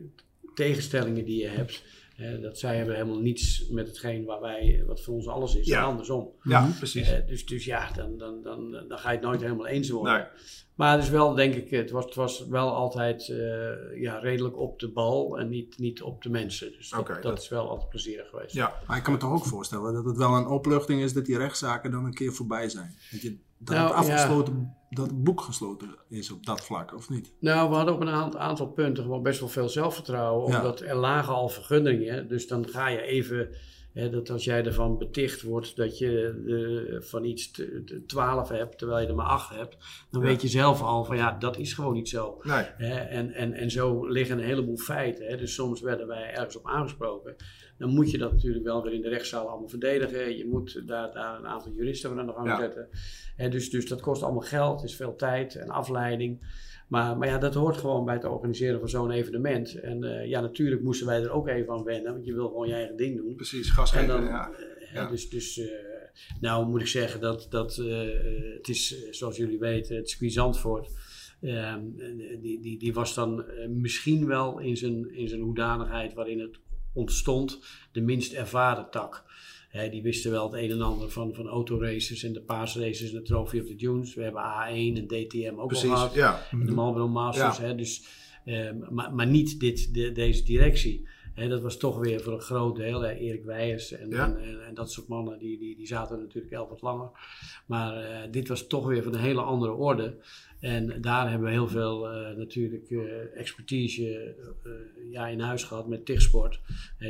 [0.55, 1.84] tegenstellingen die je hebt.
[2.41, 5.79] Dat zij hebben helemaal niets met hetgeen waar wij, wat voor ons alles is, Ja.
[5.79, 6.31] en andersom.
[6.43, 7.10] ja precies.
[7.12, 10.13] Eh, dus, dus ja, dan, dan, dan, dan ga je het nooit helemaal eens worden.
[10.13, 10.24] Nee.
[10.75, 14.58] Maar het is wel, denk ik, het was, het was wel altijd eh, ja, redelijk
[14.58, 16.72] op de bal en niet, niet op de mensen.
[16.72, 18.53] Dus dat, Oké, dat, dat- is wel altijd plezierig geweest.
[18.53, 21.25] Ja, Maar ik kan me toch ook voorstellen dat het wel een opluchting is dat
[21.25, 22.96] die rechtszaken dan een keer voorbij zijn.
[23.12, 27.10] Dat je dat, Nou, het afgesloten, dat het boek gesloten is op dat vlak, of
[27.10, 27.34] niet?
[27.39, 30.51] Nou, we hadden op een aantal, aantal punten gewoon best wel veel zelfvertrouwen.
[30.51, 30.58] Ja.
[30.58, 32.27] Omdat er lagen al vergunningen.
[32.27, 33.50] Dus dan ga je even.
[33.95, 38.49] Hè, dat als jij ervan beticht wordt dat je eh, van iets te- te- 12
[38.49, 39.77] hebt, terwijl je er maar 8 hebt,
[40.11, 40.27] dan Ja.
[40.27, 42.39] weet je zelf al van ja, dat is gewoon niet zo.
[42.43, 42.63] Nee.
[42.63, 45.25] En, en, en zo liggen een heleboel feiten.
[45.27, 45.37] Hè.
[45.37, 47.35] Dus soms werden wij ergens op aangesproken.
[47.77, 50.37] Dan moet je dat natuurlijk wel weer in de rechtszaal allemaal verdedigen.
[50.37, 52.57] Je moet daar, daar een aantal juristen voor aan de gang Ja.
[52.59, 52.89] zetten.
[53.35, 56.63] Hè, dus, dus dat kost allemaal geld, is veel tijd en afleiding.
[56.88, 59.80] Maar, maar ja, dat hoort gewoon bij het organiseren van zo'n evenement.
[59.80, 62.68] En eh, ja, natuurlijk moesten wij er ook even aan wennen, want je wil gewoon
[62.68, 63.36] je eigen ding doen.
[63.36, 64.51] Precies, gas En dan, ja.
[64.51, 65.10] eh, Ja.
[65.10, 65.68] dus, dus eh,
[66.39, 67.75] nou moet ik zeggen dat, dat
[68.56, 70.89] het is, zoals jullie weten, het circuit Zandvoort.
[71.42, 71.82] ehm,
[72.42, 76.60] die, die, die was dan misschien wel in zijn, in zijn hoedanigheid waarin het
[76.94, 77.60] ontstond,
[77.92, 79.24] de minst ervaren tak.
[79.75, 83.15] Hè, die wisten wel het een en ander van, van autoraces en de paasraces en
[83.15, 84.13] de Trophy of the Dunes.
[84.15, 86.13] We hebben A1 en DTM ook al Precies, gehad.
[86.13, 86.41] ja.
[86.51, 87.58] De Marlboro Masters.
[87.58, 87.74] Ja.
[87.74, 88.05] Dus,
[88.46, 91.08] eh, maar, maar niet dit, de- deze directie.
[91.34, 93.01] Hè, dat was toch weer voor een groot deel.
[93.01, 94.25] Hè, Erik Weijers en, Ja.
[94.25, 97.10] en, en, en dat soort mannen, die, die, die zaten natuurlijk wel wat langer.
[97.65, 100.17] Maar eh, dit was toch weer van een hele andere orde.
[100.65, 104.72] En daar hebben we heel veel eh, natuurlijk eh, expertise eh,
[105.12, 106.60] ja, in huis gehad met TIGsport.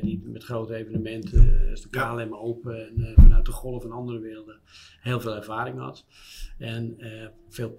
[0.01, 2.13] Die met grote evenementen, als de Ja.
[2.13, 4.59] KLM Open en vanuit de golf en andere werelden
[4.99, 6.05] heel veel ervaring had.
[6.57, 6.97] En
[7.49, 7.69] veel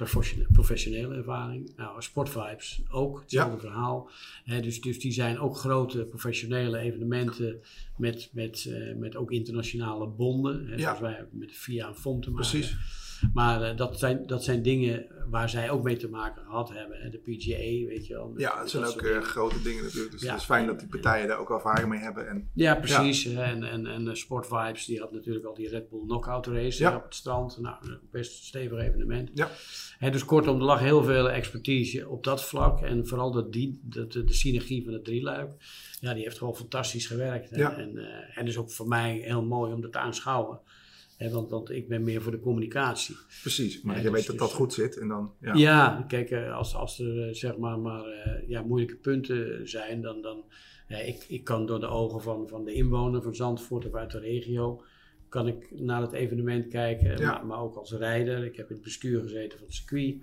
[0.53, 1.73] professionele, ervaring.
[1.77, 4.11] Nou, Sportvibes ook, hetzelfde verhaal.
[4.45, 7.61] Hè, dus, dus die zijn ook grote professionele evenementen
[7.97, 10.67] met, met, met ook internationale bonden.
[10.67, 10.79] Hè, Ja.
[10.79, 12.51] Zoals wij met de FIA en FOM te maken.
[12.51, 12.77] Precies.
[13.33, 17.11] Maar eh, dat, zijn, dat zijn dingen waar zij ook mee te maken gehad hebben.
[17.11, 18.33] De PGA, weet je wel.
[18.37, 20.13] Ja, dat zijn ook eh, grote dingen natuurlijk.
[20.13, 20.31] Dus Ja.
[20.33, 22.29] het is fijn dat die partijen daar ook ervaring mee hebben.
[22.29, 23.25] En Ja, precies.
[23.25, 23.43] hè.
[23.43, 26.83] En, en, en eh, Sport Vibes, die had natuurlijk al die Red Bull Knockout Race
[26.83, 26.97] Ja.
[26.97, 27.59] op het strand.
[27.61, 29.31] Nou, een best stevig evenement.
[29.35, 29.49] Ja.
[29.99, 32.81] Hè, dus kortom, er lag heel veel expertise op dat vlak.
[32.81, 35.51] En vooral dat die, dat, de, de synergie van het drieluik.
[36.01, 37.57] Ja, die heeft gewoon fantastisch gewerkt.
[37.57, 37.77] Ja.
[37.77, 37.99] En,
[38.35, 40.61] en dus ook voor mij heel mooi om dat te aanschouwen.
[41.19, 43.17] Want, want ik ben meer voor de communicatie.
[43.43, 43.83] precies.
[43.83, 44.99] Maar je dus- weet dat dat dus- goed zit.
[44.99, 45.55] En dan, ja.
[45.55, 50.01] Ja, kijk, eh, als, als er eh, zeg maar, maar eh, ja, moeilijke punten zijn,
[50.03, 50.45] dan, dan
[50.89, 54.11] ja, ik, ik kan door de ogen van, van de inwoner van Zandvoort of uit
[54.11, 54.83] de regio,
[55.29, 57.33] kan ik naar het evenement kijken, Ja.
[57.33, 58.45] maar, maar ook als rijder.
[58.45, 60.17] Ik heb in het bestuur gezeten van het circuit,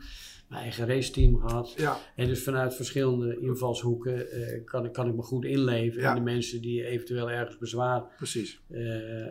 [0.54, 1.74] mijn eigen raceteam gehad.
[1.78, 6.10] Ja, En dus vanuit verschillende invalshoeken eh, kan, ik- kan ik me goed inleven Ja.
[6.10, 8.62] in de mensen die eventueel ergens bezwaar precies.
[8.70, 9.26] eh,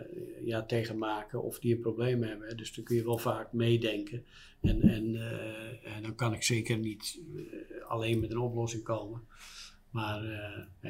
[0.44, 2.56] ja, tegen maken of die een probleem hebben.
[2.56, 4.24] Dus dan kun je wel vaak meedenken.
[4.61, 7.20] En, en, eh, en dan kan ik zeker niet
[7.88, 9.20] alleen met een oplossing komen.
[9.90, 10.22] Maar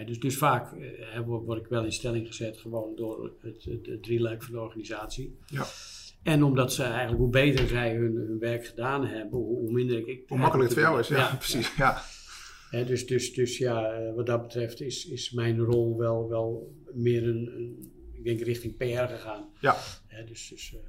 [0.06, 3.86] dus, dus vaak hè, word, word ik wel in stelling gezet gewoon door het, het,
[3.86, 5.36] het drieluik van de organisatie.
[5.46, 5.64] Ja.
[6.22, 9.98] En omdat ze eigenlijk, hoe beter zij hun, hun werk gedaan hebben, hoe, hoe minder
[9.98, 10.06] ik...
[10.06, 11.08] ik Hoe makkelijk het voor jou is.
[11.08, 11.74] Ja, precies.
[11.76, 12.02] Ja.
[12.70, 17.50] Dus, dus, dus ja, wat dat betreft is, is mijn rol wel, wel meer een,
[17.56, 19.48] een, ik denk richting PR gegaan.
[19.60, 19.76] Ja.
[20.26, 20.80] Dus, dus, eh,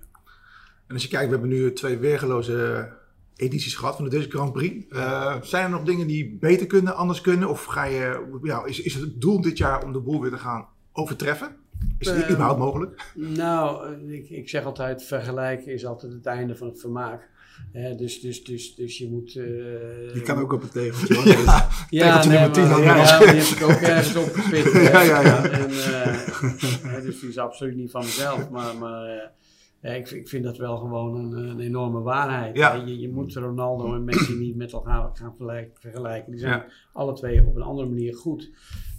[0.88, 2.89] En als je kijkt, we hebben nu twee weergeloze
[3.36, 4.88] edities gehad van de Dutch Grand Prix.
[4.89, 7.50] Eh, zijn er nog dingen die beter kunnen, anders kunnen?
[7.50, 10.38] Of ga je, ja, is, is het doel dit jaar om de boel weer te
[10.38, 11.56] gaan overtreffen?
[11.98, 13.12] Is het Eh, überhaupt mogelijk?
[13.15, 17.32] nou, eh, ik, ik zeg altijd, vergelijken is altijd het einde van het vermaak.
[17.98, 19.36] Dus, dus, dus, dus je moet...
[19.36, 21.15] eh, Die kan ook op het tegeltje.
[21.15, 21.28] hoor.
[21.28, 24.72] Ja, Ja, tegeltje nee, nummer 10 maar, dan ja, die heb ik ook ergens opgepikt.
[24.91, 25.43] Ja, ja, ja.
[25.43, 28.50] En, eh, dus die is absoluut niet van mezelf.
[28.50, 29.32] Maar, maar
[29.91, 32.58] ik, ik vind dat wel gewoon een, een enorme waarheid.
[32.58, 32.74] Ja.
[32.74, 35.36] Je, je moet Ronaldo en Messi niet met elkaar gaan
[35.74, 36.32] vergelijken.
[36.32, 36.65] Die zijn Ja.
[36.93, 38.52] alle twee op een andere manier goed.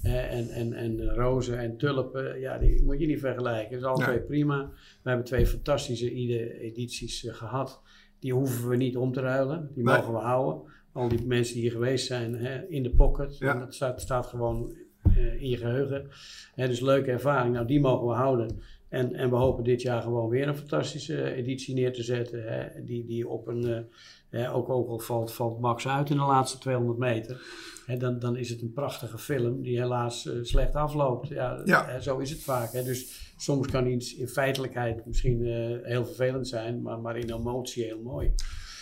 [0.03, 3.71] en, en, en rozen en tulpen, ja, die moet je niet vergelijken.
[3.71, 4.71] Dat is alle twee prima.
[5.03, 6.13] We hebben twee fantastische
[6.61, 7.83] edities eh, gehad.
[8.19, 9.71] Die hoeven we niet om te ruilen.
[9.75, 9.97] Die Nee.
[9.97, 10.73] mogen we houden.
[10.93, 13.39] Al die mensen die hier geweest zijn, hè, in de pocket.
[13.39, 13.53] Ja.
[13.53, 16.09] En dat staat, staat gewoon eh, in je geheugen.
[16.55, 17.55] Hè, dus leuke ervaring.
[17.55, 18.59] Nou, die mogen we houden.
[18.95, 22.43] En, en we hopen dit jaar gewoon weer een fantastische editie neer te zetten.
[22.45, 23.87] Hè, die, die op een,
[24.31, 27.43] eh, ook, ook al valt, valt Max uit in de laatste 200 meter.
[27.87, 31.29] Hè, dan, dan is het een prachtige film die helaas eh, slecht afloopt.
[31.29, 31.87] Ja, Ja.
[31.87, 32.73] hè, zo is het vaak.
[32.73, 32.83] Hè.
[32.83, 37.85] Dus soms kan iets in feitelijkheid misschien eh, heel vervelend zijn, maar, maar in emotie
[37.85, 38.35] heel mooi.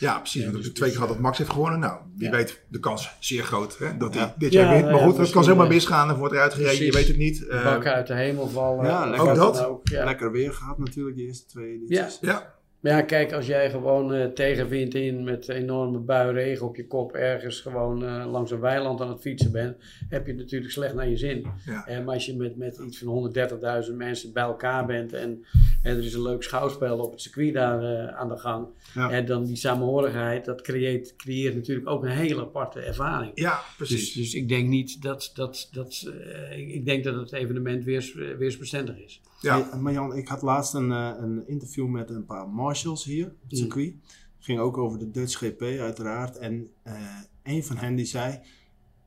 [0.02, 0.42] Ja, precies.
[0.42, 1.78] Ja, We dus- hebben twee keer dus, gehad dat Max heeft gewonnen.
[1.80, 2.36] Nou, wie ja.
[2.36, 4.34] weet, de kans zeer groot hè, dat hij Ja.
[4.38, 4.84] dit Ja, jaar wint.
[4.84, 6.08] Maar ja, goed, het kan zomaar eh, misgaan.
[6.08, 7.46] Er wordt eruit gereden, je weet het niet.
[7.46, 8.84] Eh, Bakken uit de hemel vallen.
[8.84, 9.28] Ja, lekker.
[9.30, 9.64] Ook dat.
[9.64, 10.04] Ook, ja.
[10.04, 12.18] Lekker weer gehad natuurlijk, de eerste twee edities.
[12.20, 12.54] Ja.
[12.82, 16.76] Ja, Maar ja, kijk, als jij gewoon eh, tegenwind in met enorme bui regen op
[16.76, 19.76] je kop ergens gewoon eh, langs een weiland aan het fietsen bent,
[20.08, 21.46] heb je het natuurlijk slecht naar je zin.
[21.66, 21.86] Ja.
[21.86, 23.32] Eh, maar als je met, met iets van
[23.88, 25.44] 130.000 mensen bij elkaar bent en,
[25.82, 29.10] en er is een leuk schouwspel op het circuit daar eh, aan de gang, Ja.
[29.10, 33.32] en dan die samenhorigheid, dat creëert, creëert natuurlijk ook een hele aparte ervaring.
[33.34, 34.12] Ja, Dus, precies.
[34.12, 36.12] dus ik denk niet dat, dat, dat
[36.56, 39.20] ik- ik denk dat het evenement weers, weersbestendig is.
[39.42, 39.68] Ja.
[39.70, 43.48] Hey, Marjan, ik had laatst een, eh, een interview met een paar marshals hier op
[43.48, 43.94] het circuit.
[44.38, 46.36] Ging ook over de Dutch GP uiteraard.
[46.38, 46.94] En eh,
[47.42, 48.38] een van hen die zei,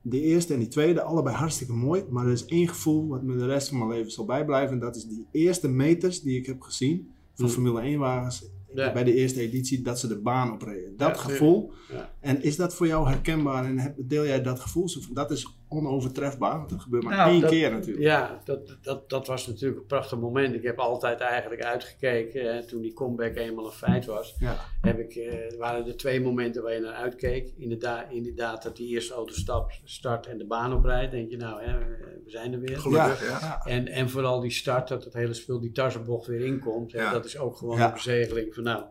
[0.02, 2.04] de eerste en die tweede, allebei hartstikke mooi.
[2.10, 4.72] Maar er is één gevoel wat me de rest van mijn leven zal bijblijven.
[4.74, 7.50] En dat is die eerste meters die ik heb gezien van Mm.
[7.50, 8.44] Formule 1 wagens.
[8.74, 8.92] Ja.
[8.92, 10.96] Bij de eerste editie, dat ze de baan opreden.
[10.96, 11.72] Dat Ja, gevoel.
[11.92, 12.12] Ja.
[12.20, 14.88] En is dat voor jou herkenbaar en heb- deel jij dat gevoel?
[15.12, 18.04] Dat is onovertrefbaar, want dat gebeurt maar Nou, één dat- keer natuurlijk.
[18.04, 20.54] Ja, dat, dat, dat was natuurlijk een prachtig moment.
[20.54, 24.56] Ik heb altijd eigenlijk uitgekeken, hè, toen die comeback eenmaal een feit was, Ja.
[24.80, 27.52] heb ik, eh, waren er twee momenten waar je naar uitkeek.
[27.56, 31.10] Inderdaad, inderdaad dat die eerste auto stapt, start en de baan oprijdt.
[31.12, 31.78] denk je, nou, hè,
[32.24, 32.78] we zijn er weer.
[32.78, 33.60] Gelukkig, Ja.
[33.64, 36.92] En, en vooral die start, dat het hele spul, die tarsenbocht weer inkomt.
[36.92, 37.12] hè, Ja.
[37.12, 37.86] Dat is ook gewoon Ja.
[37.86, 38.84] een bezegeling van nou...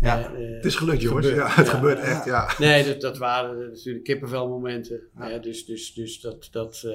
[0.00, 0.32] Ja.
[0.32, 1.26] eh, Het is gelukt, jongens.
[1.26, 1.46] gebeurt.
[1.48, 1.72] Ja, het Ja.
[1.72, 2.50] gebeurt echt, ja.
[2.58, 5.00] Nee, dat, dat waren natuurlijk kippenvelmomenten.
[5.18, 5.28] Ja.
[5.28, 6.92] hè, dus, dus, dus dat, dat, eh,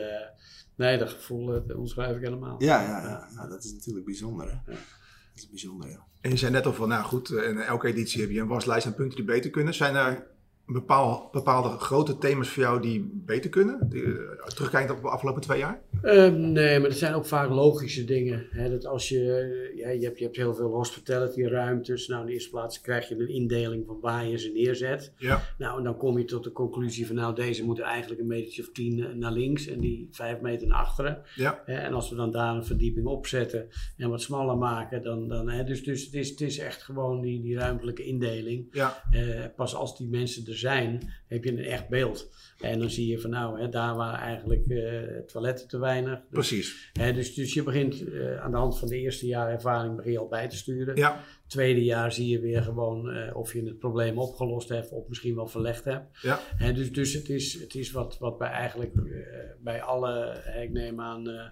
[0.76, 2.56] nee, dat gevoel eh, omschrijf ik helemaal.
[2.64, 3.30] Ja, ja, ja.
[3.36, 4.58] Nou, dat is natuurlijk bijzonder, hè?
[4.66, 4.78] Dat
[5.36, 6.04] is bijzonder, ja.
[6.22, 8.86] En je zei net al van, nou goed, in elke editie heb je een waslijst
[8.86, 9.74] aan punten die beter kunnen.
[9.74, 10.28] Zijn er
[10.66, 13.90] bepaal, bepaalde grote thema's voor jou die beter kunnen?
[13.90, 15.82] Die, eh, terugkijkend op de afgelopen twee jaar?
[16.02, 18.48] Ehm, nee, maar het zijn ook vaak logische dingen.
[18.50, 18.70] Hè?
[18.70, 22.08] Dat als je, ja, je, hebt, je hebt heel veel hospitality ruimtes.
[22.08, 25.14] Nou, in de eerste plaats krijg je een indeling van waar je ze neerzet.
[25.18, 25.42] Ja.
[25.58, 28.62] Nou, en dan kom je tot de conclusie van, nou, deze moeten eigenlijk een metertje
[28.62, 31.22] of tien eh, naar links en die vijf meter naar achteren.
[31.36, 31.62] Ja.
[31.66, 35.28] Hè, en als we dan daar een verdieping op zetten en wat smaller maken, dan,
[35.28, 38.68] dan hè, dus, dus het, is, het is echt gewoon die, die ruimtelijke indeling.
[38.72, 39.04] Ja.
[39.12, 42.34] Eh, pas als die mensen er zijn, heb je een echt beeld.
[42.60, 46.20] En dan zie je van nou, hè, daar waren eigenlijk eh, toiletten te weinig.
[46.20, 46.90] Dus, Precies.
[46.94, 50.12] hè, dus, dus je begint eh, aan de hand van de eerste jaar ervaring begin
[50.12, 50.96] je al bij te sturen.
[50.96, 51.24] Ja.
[51.48, 55.36] Tweede jaar zie je weer gewoon eh, of je het probleem opgelost hebt of misschien
[55.36, 56.22] wel verlegd hebt.
[56.22, 56.40] Ja.
[56.56, 59.04] Hè, dus dus het, is, het is wat, wat bij eigenlijk eh,
[59.60, 61.46] bij alle, ik neem aan eh,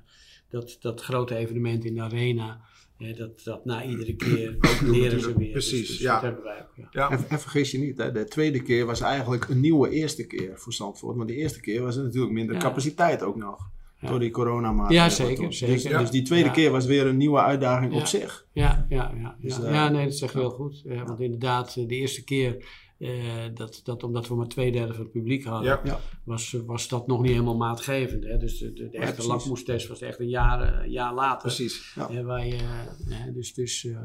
[0.50, 2.62] dat, dat grote evenement in de arena,
[2.98, 4.58] hè, dat, dat na iedere keer
[4.96, 5.52] leren ze weer.
[5.52, 6.14] Precies, dus, dus ja.
[6.14, 6.76] dat hebben wij ook.
[6.76, 6.88] Ja.
[6.92, 7.10] Ja.
[7.10, 10.60] En, en vergis je niet, hè, de tweede keer was eigenlijk een nieuwe eerste keer
[10.60, 11.16] voor Zandvoort.
[11.18, 12.62] Want de eerste keer was er natuurlijk minder Ja.
[12.62, 13.72] capaciteit ook nog.
[14.04, 14.10] Ja.
[14.10, 15.04] Door die coronamaatregelen.
[15.04, 15.68] Ja, zeker.
[15.68, 16.00] Dus, Ja.
[16.00, 16.54] dus die tweede Ja.
[16.54, 18.00] keer was weer een nieuwe uitdaging Ja.
[18.00, 18.46] op zich.
[18.54, 19.36] Ja, ja, ja.
[19.40, 19.64] Dus, ja.
[19.64, 20.84] eh, ja, nee, dat zeg je heel goed.
[21.06, 22.66] Want inderdaad, eh, de eerste keer,
[22.98, 23.10] eh,
[23.54, 25.82] dat, dat, omdat we maar twee derde van het publiek hadden, Ja.
[25.84, 26.00] Ja.
[26.24, 28.24] was, was dat nog niet helemaal maatgevend.
[28.24, 28.38] Hè?
[28.38, 29.32] Dus de, de, de echte precies.
[29.32, 31.42] lakmoestest was echt een jaar, jaar later.
[31.42, 31.94] Precies.
[31.96, 32.10] Ja.
[32.10, 33.98] Eh, waar je, eh, dus, dus, eh,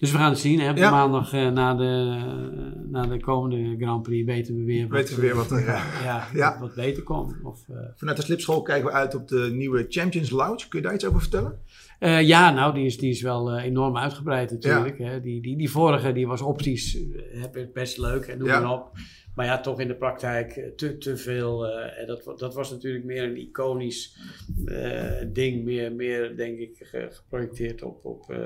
[0.00, 0.60] dus we gaan het zien.
[0.60, 0.70] Hè?
[0.70, 0.90] Ja.
[0.90, 1.84] Maandag eh, na, de,
[2.90, 5.84] na de komende Grand Prix weten we weer wat, Weten we weer wat er, ja.
[6.04, 6.50] ja, Ja.
[6.50, 7.34] Wat, wat beter komt.
[7.42, 10.68] Of, eh, Vanuit de slipschool kijken we uit op de nieuwe Champions Lounge.
[10.68, 11.58] Kun je daar iets over vertellen?
[11.98, 14.98] Eh, ja, nou, die is, die is wel eh, enorm uitgebreid natuurlijk.
[14.98, 15.20] Hè.
[15.20, 16.98] Die, die, die vorige die was optisch
[17.54, 18.90] eh, best leuk en noem maar op.
[19.34, 21.66] Maar ja, toch in de praktijk eh, te, te veel.
[21.66, 24.16] eh, dat, dat was natuurlijk meer een iconisch
[24.66, 25.64] eh, ding.
[25.64, 28.38] Meer, meer denk ik, ge- geprojecteerd op, op, eh,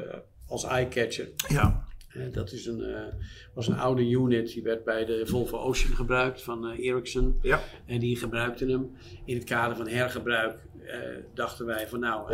[0.49, 1.29] als eyecatcher.
[1.49, 1.87] Ja.
[2.09, 3.15] Eh, dat is een, eh,
[3.55, 4.53] was een oude unit.
[4.53, 7.39] Die werd bij de Volvo Ocean gebruikt van eh, Ericsson.
[7.43, 7.61] Ja.
[7.87, 8.91] En die gebruikten hem.
[9.25, 10.59] In het kader van hergebruik
[11.35, 12.33] dachten wij van nou,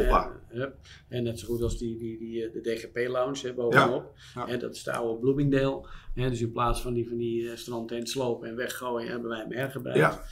[1.09, 4.15] en net zo goed als die, die, die, de DGP-lounge bovenop.
[4.35, 4.57] Ja.
[4.57, 5.87] Dat is de oude Bloomingdale.
[6.15, 9.53] Dus in plaats van die, van die eh, strandtent slopen en weggooien, hebben wij hem
[9.53, 9.99] hergebruikt.
[9.99, 10.25] Ja.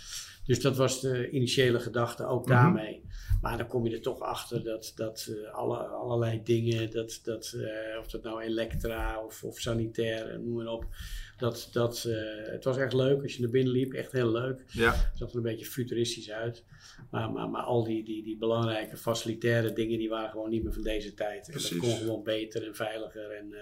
[0.48, 2.54] Dus dat was de initiële gedachte ook Mhm.
[2.54, 3.02] daarmee.
[3.40, 7.54] Maar dan kom je er toch achter dat, dat eh, alle, allerlei dingen, dat, dat,
[7.56, 10.84] eh, of dat nou elektra of, of sanitair, noem maar op.
[11.38, 14.62] Dat, dat, eh, het was echt leuk als je naar binnen liep, echt heel leuk.
[14.66, 14.92] Ja.
[14.94, 16.64] Het zag er een beetje futuristisch uit.
[17.10, 20.72] Maar, maar, maar al die, die, die belangrijke facilitaire dingen, die waren gewoon niet meer
[20.72, 21.46] van deze tijd.
[21.46, 21.70] En Precies.
[21.70, 23.58] dat kon gewoon beter en veiliger en, eh,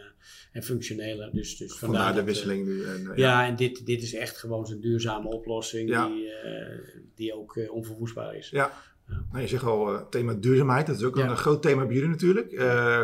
[0.52, 1.30] en functioneler.
[1.32, 2.84] Dus, dus Vandaar vandaar de dat, eh, wisseling nu.
[2.84, 6.06] En, eh, ja, en dit, dit is echt gewoon zo'n duurzame oplossing Ja.
[6.08, 6.30] die,
[7.14, 8.50] die ook onverwoestbaar is.
[8.50, 8.72] Ja.
[9.30, 10.86] Nou, je zegt al, thema duurzaamheid.
[10.86, 11.28] Dat is ook Ja.
[11.28, 12.48] een groot thema bij jullie natuurlijk.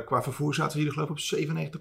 [0.06, 1.80] Qua vervoer zaten we hier geloof ik op 97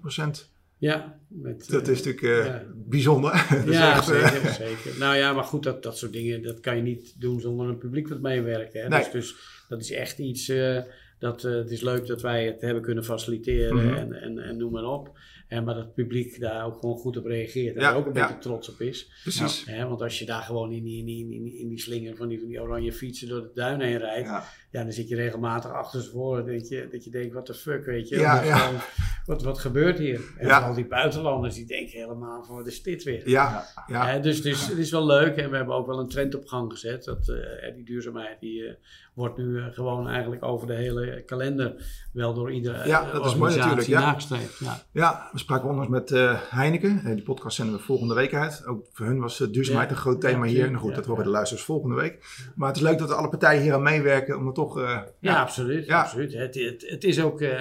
[0.82, 2.62] Ja, met, Dat eh, is natuurlijk eh, ja.
[2.74, 3.32] bijzonder.
[3.64, 4.98] Dat ja, echt, eh, zeker, zeker.
[4.98, 7.78] Nou ja, maar goed, dat, dat soort dingen, dat kan je niet doen zonder een
[7.78, 8.72] publiek wat meewerkt.
[8.72, 8.88] Hè?
[8.88, 9.00] Nee.
[9.00, 9.36] Dus, dus
[9.68, 10.78] dat is echt iets, eh,
[11.18, 13.94] dat, eh, het is leuk dat wij het hebben kunnen faciliteren Mhm.
[13.94, 15.18] en, en, en noem maar op.
[15.48, 18.06] En, maar dat het publiek daar ook gewoon goed op reageert en Ja, er ook
[18.06, 18.26] een ja.
[18.26, 19.10] beetje trots op is.
[19.22, 19.64] Precies.
[19.66, 22.16] Hè, want als je daar gewoon in die, in, die, in, die, in die slinger
[22.16, 24.44] van die, van die oranje fietsen door de duin heen rijdt, Ja.
[24.70, 27.54] ja, dan zit je regelmatig achter ze voor dat je, dat je denkt, what the
[27.54, 28.16] fuck, weet je.
[28.18, 28.56] Ja, ja.
[28.56, 28.80] gewoon
[29.26, 30.20] wat, wat gebeurt hier?
[30.38, 30.56] En Ja.
[30.56, 33.28] vooral die buitenlanders, die denken helemaal van, wat is dit weer?
[33.28, 34.06] Ja, ja.
[34.06, 36.46] Hè, dus dus het is wel leuk en we hebben ook wel een trend op
[36.46, 37.04] gang gezet.
[37.04, 38.74] Dat, eh, die duurzaamheid die, eh,
[39.14, 41.74] wordt nu eh, gewoon eigenlijk over de hele kalender
[42.12, 44.00] wel door iedere Ja, eh, dat is mooi natuurlijk, ja.
[44.00, 44.58] nagestreefd.
[44.58, 44.82] Ja.
[44.92, 47.00] Ja, we spraken onlangs met eh, Heineken.
[47.04, 48.66] Eh, die podcast zenden we volgende week uit.
[48.66, 50.54] Ook voor hun was eh, duurzaamheid een groot thema hier.
[50.56, 52.24] zeker, Nou goed, dat horen de luisteraars volgende week.
[52.54, 54.80] Maar het is leuk dat alle partijen hier aan meewerken om er toch...
[54.80, 55.88] eh, Ja, absoluut.
[55.88, 56.32] Absoluut.
[56.32, 57.60] Het, het, het is ook, eh,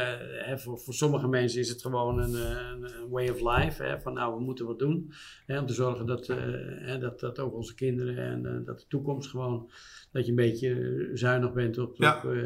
[0.56, 3.83] voor, voor sommige mensen is het gewoon een, een, way of life.
[3.83, 5.13] Hè, van nou, we moeten wat doen.
[5.45, 8.79] Hè, om te zorgen dat, eh, hè, dat, dat ook onze kinderen en eh, dat
[8.79, 9.69] de toekomst gewoon,
[10.11, 12.17] dat je een beetje zuinig bent op, Ja.
[12.17, 12.41] op, eh,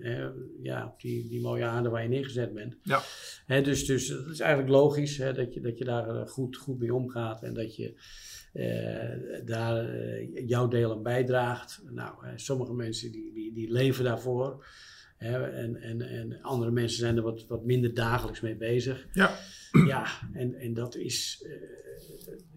[0.00, 0.28] hè,
[0.62, 2.76] ja, op die, die mooie aarde waar je neergezet bent.
[2.82, 3.00] Ja.
[3.46, 6.78] Hè, dus, dus het is eigenlijk logisch hè, dat, je, dat je daar goed, goed
[6.78, 7.94] mee omgaat en dat je
[9.44, 9.94] daar
[10.46, 11.82] jouw deel aan bijdraagt.
[11.90, 14.64] Nou, sommige mensen die, die, die leven daarvoor.
[15.18, 19.06] Hè, en, en, en andere mensen zijn er wat, wat minder dagelijks mee bezig.
[19.12, 19.30] Ja.
[19.86, 21.52] Ja, en, en dat is eh,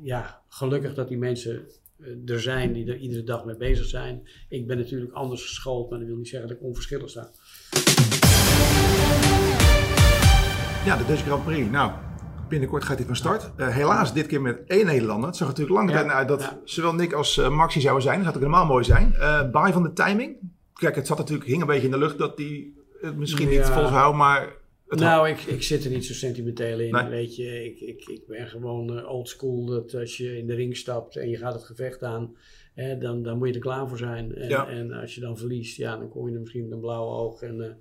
[0.01, 1.65] ja, gelukkig dat die mensen
[1.99, 4.27] eh, er zijn die er iedere dag mee bezig zijn.
[4.49, 7.29] Ik ben natuurlijk anders geschoold, maar dat wil niet zeggen dat ik onverschillig sta.
[10.85, 11.69] Ja, de Dutch Grand Prix.
[11.69, 11.91] Nou,
[12.49, 13.51] binnenkort gaat hij van start.
[13.57, 15.27] Eh, helaas dit keer met één Nederlander.
[15.27, 16.59] Het zag natuurlijk lang Ja, uit dat ja.
[16.63, 18.15] zowel Nick als Maxi zouden zijn.
[18.15, 19.13] Dat zou ook helemaal mooi zijn.
[19.13, 20.37] Eh baai van de timing.
[20.81, 23.57] Kijk, het zat natuurlijk, hing een beetje in de lucht dat hij het misschien niet
[23.57, 23.73] Ja.
[23.73, 24.53] volhoudt, maar...
[24.87, 26.91] Nou, ik, ik zit er niet zo sentimenteel in.
[26.91, 27.09] Nee.
[27.09, 29.65] Weet je, ik, ik, ik ben gewoon eh, old school.
[29.65, 32.35] Dat als je in de ring stapt en je gaat het gevecht aan,
[32.73, 34.35] hè, dan, dan moet je er klaar voor zijn.
[34.35, 34.67] En, Ja.
[34.67, 37.41] en als je dan verliest, ja, dan kom je er misschien met een blauw oog
[37.41, 37.79] en,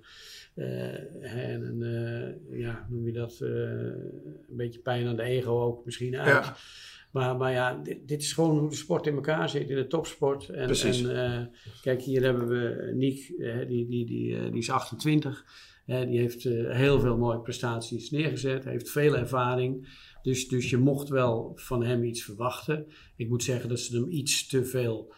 [0.55, 5.85] eh, eh, en een, ja, noem je dat, een beetje pijn aan de ego ook
[5.85, 6.45] misschien uit.
[6.45, 6.55] Ja.
[7.11, 9.87] Maar, maar ja, dit, dit is gewoon hoe de sport in elkaar zit, in de
[9.87, 10.49] topsport.
[10.49, 11.03] En, Precies.
[11.03, 11.45] en eh,
[11.81, 15.45] kijk, hier hebben we Niek, eh, die, die, die, eh, die is 28.
[15.85, 19.87] Eh, die heeft eh, heel veel mooie prestaties neergezet, heeft veel ervaring.
[20.21, 22.85] Dus, dus je mocht wel van hem iets verwachten.
[23.15, 25.17] Ik moet zeggen dat ze hem iets te veel eh,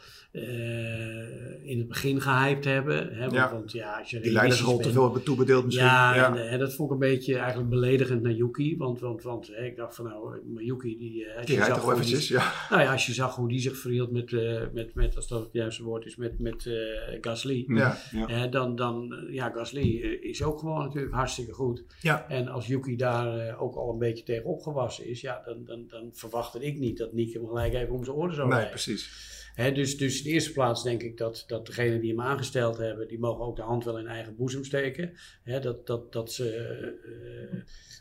[1.63, 3.13] in het begin gehyped hebben.
[3.13, 3.19] Hè?
[3.19, 3.52] Want, Ja.
[3.52, 5.86] want ja, als je die leidersrol te veel hebben toebedeeld misschien.
[5.86, 8.78] ja, En, eh, dat vond ik een beetje eigenlijk beledigend naar Yuki.
[8.78, 11.26] Want, want, want hè, ik dacht van nou, Yuki die...
[11.26, 12.28] eh, als die je zag toch die- eventjes.
[12.28, 12.52] Ja.
[12.69, 15.39] nou ja, als je zag hoe die zich verhield met, eh, met, met als dat
[15.43, 17.63] het juiste woord is, met, met eh, Gasly.
[17.67, 17.98] Ja.
[18.12, 18.28] Ja.
[18.28, 21.84] Eh, dan, dan, eh, ja, Gasly eh, is ook gewoon natuurlijk hartstikke goed.
[22.02, 22.26] Ja.
[22.30, 25.86] En als Yuki daar eh, ook al een beetje tegen opgewassen is, ja, dan, dan,
[25.88, 29.32] dan verwachtte ik niet dat Nick hem gelijk even om zijn oren zou Nee, precies.
[29.55, 33.07] Dus, dus in de eerste plaats denk ik dat, dat degenen die hem aangesteld hebben,
[33.07, 35.13] die mogen ook de hand wel in eigen boezem steken.
[35.61, 36.49] Dat, dat, dat ze,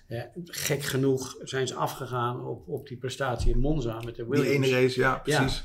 [0.09, 4.23] eh, eh, gek genoeg zijn ze afgegaan op, op die prestatie in Monza met de
[4.23, 4.67] Die Williams.
[4.67, 5.65] ene race, ja, precies.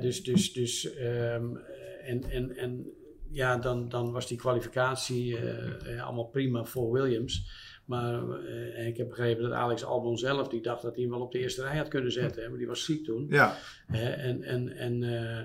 [0.00, 1.56] Dus, dus, dus, ehm,
[2.04, 2.92] en, en, en
[3.30, 7.50] ja, dan, dan was die kwalificatie eh, eh, allemaal prima voor Williams.
[7.88, 11.20] Maar eh, ik heb begrepen dat Alex Albon zelf, die dacht dat hij hem wel
[11.20, 12.42] op de eerste rij had kunnen zetten.
[12.42, 13.26] Hè, maar die was ziek toen.
[13.28, 15.44] Ja, en, en, en, eh,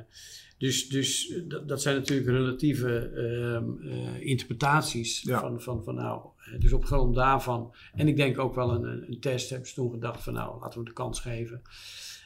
[0.57, 5.39] dus dus dat, dat zijn natuurlijk relatieve ehm, eh, interpretaties Ja.
[5.39, 6.21] van, van, van nou,
[6.59, 7.73] dus op grond daarvan.
[7.95, 10.79] En ik denk ook wel een, een test hebben ze toen gedacht van nou, laten
[10.79, 11.61] we de kans geven.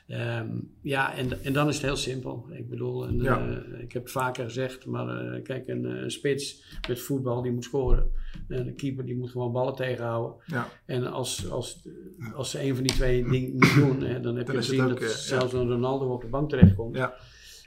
[0.07, 0.47] Ehm,
[0.81, 2.45] ja, en, en dan is het heel simpel.
[2.51, 3.47] Ik bedoel, een, Ja.
[3.47, 7.41] eh, ik heb het vaker gezegd, maar eh, kijk, een, eh, een spits met voetbal
[7.41, 8.11] die moet scoren.
[8.47, 10.35] En een keeper die moet gewoon ballen tegenhouden.
[10.45, 10.67] ja.
[10.85, 11.87] En als, als,
[12.33, 14.91] als ze een van die twee dingen niet doen, hè, dan heb Dan je gezien
[14.91, 16.95] ook, dat zelfs een Ronaldo op de bank terechtkomt.
[16.95, 17.13] Ja.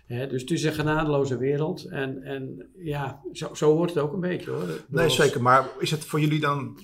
[0.07, 1.85] Hè, dus het is een genadeloze wereld.
[1.85, 4.85] En, en ja, zo, zo hoort het ook een beetje hoor.
[4.89, 5.43] Nee, zeker.
[5.43, 6.79] Maar is het voor jullie dan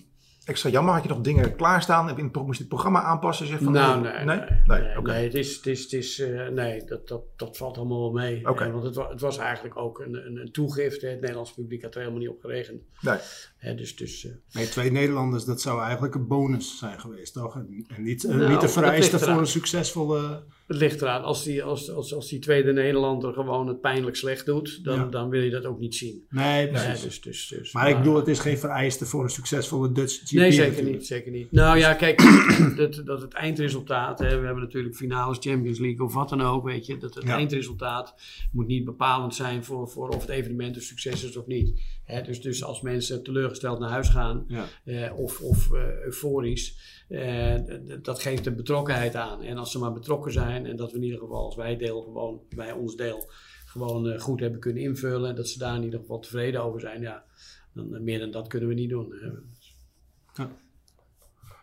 [0.46, 0.94] extra jammer?
[0.94, 2.06] Had je nog dingen klaarstaan?
[2.06, 3.46] Heb je in het pro- moest je het programma aanpassen?
[3.46, 4.36] Zeg van, Nou, eh, nee, nee?
[4.38, 5.10] nee, Nee, nee, oké.
[5.12, 8.12] nee, het is, het is, het is, eh, nee dat, dat, dat valt allemaal wel
[8.12, 8.48] mee.
[8.48, 8.64] Oké.
[8.64, 11.06] Eh, want het, wa- het was eigenlijk ook een, een, een toegifte.
[11.06, 12.82] Het Nederlands publiek had er helemaal niet op gerekend.
[13.00, 13.18] Nee.
[13.56, 17.54] Hè, dus, dus, eh, Nee, twee Nederlanders, dat zou eigenlijk een bonus zijn geweest, toch?
[17.56, 20.44] En, en niet, eh, Nou, niet de vereiste voor een succesvolle...
[20.66, 21.22] Het ligt eraan.
[21.22, 25.04] Als die, als, als, als die tweede Nederlander gewoon het pijnlijk slecht doet, dan, Ja.
[25.04, 26.24] dan wil je dat ook niet zien.
[26.30, 27.02] Nee, precies.
[27.02, 30.30] dus, dus, dus, Maar ik bedoel, het is geen vereiste voor een succesvolle Dutch GP.
[30.32, 30.96] Nee, zeker natuurlijk.
[30.96, 31.52] niet, zeker niet.
[31.52, 32.22] Nou ja, kijk,
[32.76, 36.64] dat, dat het eindresultaat, hè, we hebben natuurlijk finales, Champions League of wat dan ook,
[36.64, 37.34] weet je, dat het Ja.
[37.36, 38.14] eindresultaat
[38.52, 41.80] moet niet bepalend zijn voor, voor of het evenement een succes is of niet.
[42.06, 44.64] Hè, dus, dus als mensen teleurgesteld naar huis gaan Ja.
[44.84, 47.54] eh, of, of eh, euforisch, eh,
[48.02, 49.42] dat geeft een betrokkenheid aan.
[49.42, 52.02] En als ze maar betrokken zijn en dat we in ieder geval als wij deel
[52.02, 53.30] gewoon, bij ons deel,
[53.66, 57.00] gewoon goed hebben kunnen invullen en dat ze daar in ieder geval tevreden over zijn,
[57.00, 57.24] ja,
[57.72, 59.12] dan, meer dan dat kunnen we niet doen.
[59.12, 60.44] hè.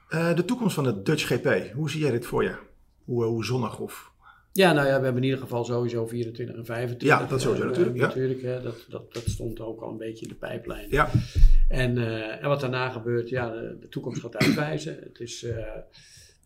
[0.09, 1.73] Eh, de toekomst van de Dutch GP.
[1.73, 2.55] Hoe zie jij dit voor je?
[3.05, 4.11] Hoe, hoe zonnig of
[4.53, 7.07] Ja, nou ja, we hebben in ieder geval sowieso 24 en 25.
[7.07, 8.05] Ja, dat sowieso Eh, natuurlijk, ja.
[8.07, 10.87] natuurlijk hè, dat, dat, dat stond ook al een beetje in de pijplijn.
[10.89, 11.09] Ja,
[11.67, 14.97] En, eh, en wat daarna gebeurt, ja, de, de toekomst gaat uitwijzen.
[15.03, 15.55] Het is, eh,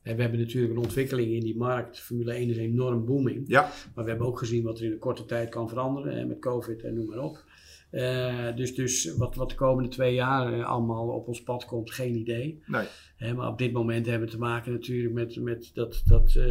[0.04, 2.00] we hebben natuurlijk een ontwikkeling in die markt.
[2.00, 3.44] Formule 1 is enorm booming.
[3.48, 3.62] ja.
[3.96, 6.18] Maar we hebben ook gezien wat er in een korte tijd kan veranderen.
[6.18, 7.44] Hè, met COVID en noem maar op.
[7.90, 11.92] Eh, dus dus wat, wat de komende twee jaar eh, allemaal op ons pad komt,
[11.92, 12.64] geen idee.
[12.66, 13.34] Nee.
[13.34, 16.46] Maar op dit moment hebben we te maken natuurlijk met, met dat, dat eh,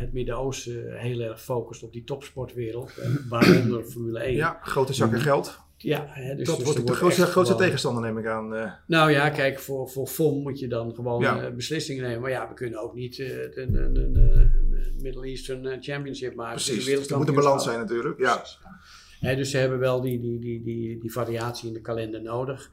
[0.00, 2.92] het Midden-Oosten heel erg focust op die topsportwereld.
[3.28, 4.34] waaronder Formule 1.
[4.34, 5.60] ja, grote zakken geld.
[5.76, 8.78] Ja, hè, dus, dat dus wordt de grootste, grootste gewoon- tegenstander, neem ik aan.
[8.86, 11.50] nou ja, kijk, voor, voor FOM moet je dan gewoon Ja.
[11.50, 12.20] beslissingen nemen.
[12.20, 14.30] Maar ja, we kunnen ook niet eh, een,
[15.02, 16.56] Middle Eastern Championship maken.
[16.56, 18.18] Dus precies, er moet een balans zijn natuurlijk.
[18.20, 18.44] Ja,
[19.22, 22.70] Dus ze hebben wel die, die, die, die, die variatie in de kalender nodig.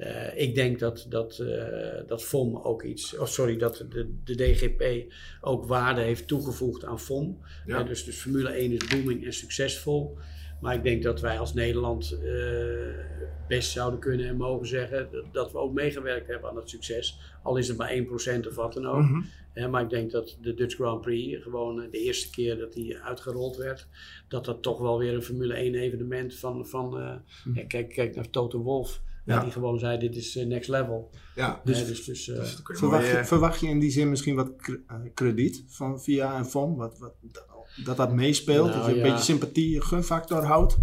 [0.00, 4.34] Eh, ik denk dat, dat, eh, dat FOM ook iets, oh sorry, dat de, de
[4.34, 7.38] DGP ook waarde heeft toegevoegd aan FOM.
[7.66, 7.82] Ja.
[7.82, 10.18] Dus, dus Formule 1 is booming en succesvol.
[10.60, 12.30] Maar ik denk dat wij als Nederland eh,
[13.48, 17.18] best zouden kunnen en mogen zeggen dat, dat we ook meegewerkt hebben aan dat succes.
[17.42, 17.92] Al is het maar
[18.42, 19.02] 1% of wat dan ook.
[19.02, 19.22] Mhm.
[19.52, 22.72] Hè, maar ik denk dat de Dutch Grand Prix, gewoon eh, de eerste keer dat
[22.72, 23.86] die uitgerold werd,
[24.28, 27.14] dat dat toch wel weer een Formule 1 evenement van, van eh,
[27.54, 29.38] ja, kijk, kijk naar Toto Wolff, Mhm.
[29.38, 29.44] Ja.
[29.44, 31.10] die gewoon zei dit is next level.
[31.34, 31.60] ja.
[31.64, 34.50] Dus, dus, dus, Verwacht je, verwacht je in die zin misschien wat
[34.86, 36.76] eh, krediet van VIA en FOM?
[36.76, 37.14] Wat, wat,
[37.76, 38.68] dat dat meespeelt?
[38.68, 39.10] Nou, dat je een ja.
[39.10, 40.76] beetje sympathie, gunfactor houdt?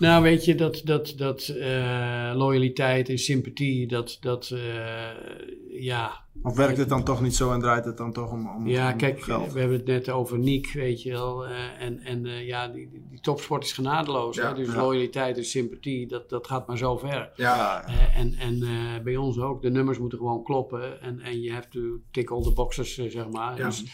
[0.00, 6.56] Nou, weet je, dat, dat, dat eh, loyaliteit en sympathie, dat, dat eh, ja, Of
[6.56, 8.98] werkt het dan toch niet zo en draait het dan toch om, om, Ja, om
[8.98, 9.52] kijk, geld?
[9.52, 11.46] we hebben het net over Niek, weet je wel.
[11.46, 14.36] eh, en en ja, die, die, topsport is genadeloos.
[14.36, 14.54] Ja, hè?
[14.54, 14.80] Dus ja.
[14.80, 17.30] loyaliteit en sympathie, dat, dat gaat maar zo ver.
[17.36, 18.58] ja, en en
[19.04, 21.02] bij ons ook, de nummers moeten gewoon kloppen.
[21.02, 23.56] En, en je hebt to tick all the boxes, zeg maar.
[23.56, 23.66] Ja.
[23.66, 23.84] Dus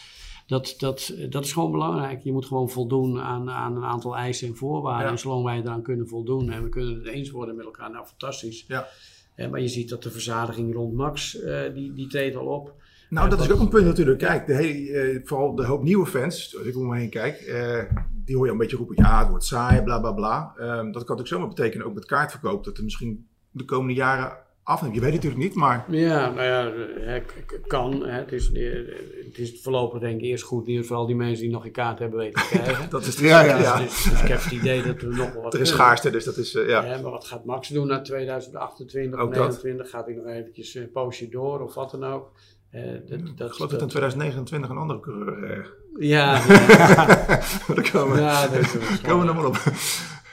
[0.47, 2.23] dat, dat, dat is gewoon belangrijk.
[2.23, 5.05] Je moet gewoon voldoen aan, aan een aantal eisen en voorwaarden.
[5.05, 5.11] Ja.
[5.11, 8.05] En zolang wij eraan kunnen voldoen en we kunnen het eens worden met elkaar, nou
[8.05, 8.65] fantastisch.
[8.67, 8.87] Ja.
[9.35, 12.75] Eh, maar je ziet dat de verzadiging rond Max, eh, die, die treedt al op.
[13.09, 14.19] Nou, dat is ook een punt natuurlijk.
[14.19, 17.37] Kijk, de hele, eh, vooral de hoop nieuwe fans, als ik om me heen kijk,
[17.37, 17.83] eh,
[18.25, 20.53] die hoor je een beetje roepen, ja, het wordt saai, bla bla bla.
[20.57, 24.37] Ehm, dat kan natuurlijk zomaar betekenen, ook met kaartverkoop, dat er misschien de komende jaren
[24.67, 24.95] afneemt.
[24.95, 26.71] Je weet het natuurlijk niet, maar Ja, nou ja,
[27.15, 27.21] eh,
[27.67, 28.03] kan.
[28.05, 28.11] Hè.
[28.19, 28.63] Het, is, eh,
[29.25, 31.71] het is voorlopig denk ik eerst goed nieuws voor al die mensen die nog geen
[31.71, 32.89] kaart hebben weten te krijgen.
[32.89, 33.77] dat is Ja, ja, ja.
[33.77, 36.23] Dus, dus ik heb het idee dat er nog wel wat Er is schaarste, dus
[36.23, 36.83] dat is, eh, ja.
[36.83, 39.47] Hè, maar wat gaat Max doen na 2028 Ook of dat.
[39.47, 39.89] 29?
[39.89, 42.31] Gaat hij nog eventjes een poosje door of wat dan ook?
[42.69, 45.51] Eh, dat, Ik dat, geloof dat in 2029 een andere coureur...
[45.51, 45.65] eh,
[46.07, 46.45] Ja,
[47.75, 49.55] daar komen, ja, dat komen we nog wel op.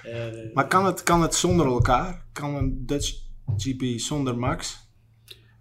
[0.02, 2.24] Eh, Maar kan het, kan het zonder elkaar?
[2.32, 3.12] Kan een Dutch
[3.56, 4.82] GP zonder Max?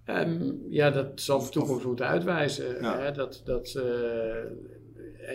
[0.05, 2.81] Ehm, ja, dat zal de toekomst moeten uitwijzen.
[2.81, 2.99] Ja.
[2.99, 3.11] Hè?
[3.11, 3.83] Dat, dat, eh,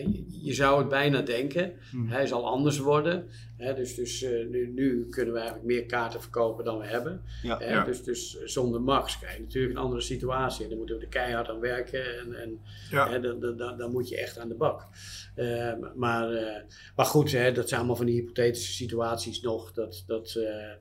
[0.02, 1.72] je- je zou het bijna denken.
[1.90, 2.08] Hmm.
[2.08, 3.28] Hij zal anders worden.
[3.56, 3.74] Hè?
[3.74, 7.22] Dus, dus eh, nu, nu kunnen we eigenlijk meer kaarten verkopen dan we hebben.
[7.42, 7.58] Ja.
[7.58, 7.72] Hè?
[7.72, 7.84] Ja.
[7.84, 10.62] Dus, dus zonder Max krijg je natuurlijk een andere situatie.
[10.62, 12.18] En dan moeten we er keihard aan werken.
[12.18, 14.87] En, en hè, dan, dan, dan, moet je echt aan de bak.
[15.34, 16.62] Eh, maar, eh,
[16.96, 19.72] maar goed, hè, dat zijn allemaal van die hypothetische situaties nog.
[19.72, 20.76] Dat, dat, eh, eh,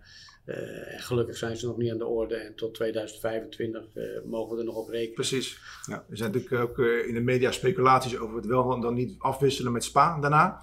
[0.97, 2.35] gelukkig zijn ze nog niet aan de orde.
[2.35, 5.13] En tot 2025 eh, mogen we er nog op rekenen.
[5.13, 5.59] Precies.
[5.85, 6.05] Ja.
[6.09, 9.71] Er zijn natuurlijk ook eh, in de media speculaties over het wel dan niet afwisselen
[9.71, 10.61] met Spa daarna.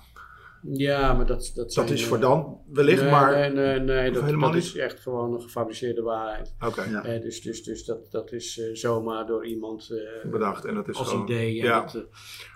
[0.73, 3.33] Ja, maar dat, dat, zijn, Dat is eh, voor dan wellicht, nee, maar...
[3.33, 4.65] Nee, nee, nee dat, helemaal dat niet?
[4.69, 6.55] is echt gewoon een gefabriceerde waarheid.
[6.61, 7.05] Oké, Ja.
[7.05, 10.65] Eh, dus dus, dus dat, dat is eh, zomaar door iemand eh, bedacht.
[10.65, 11.23] En dat is als gewoon...
[11.23, 11.61] idee.
[11.61, 11.81] En, ja.
[11.81, 12.01] dat, eh,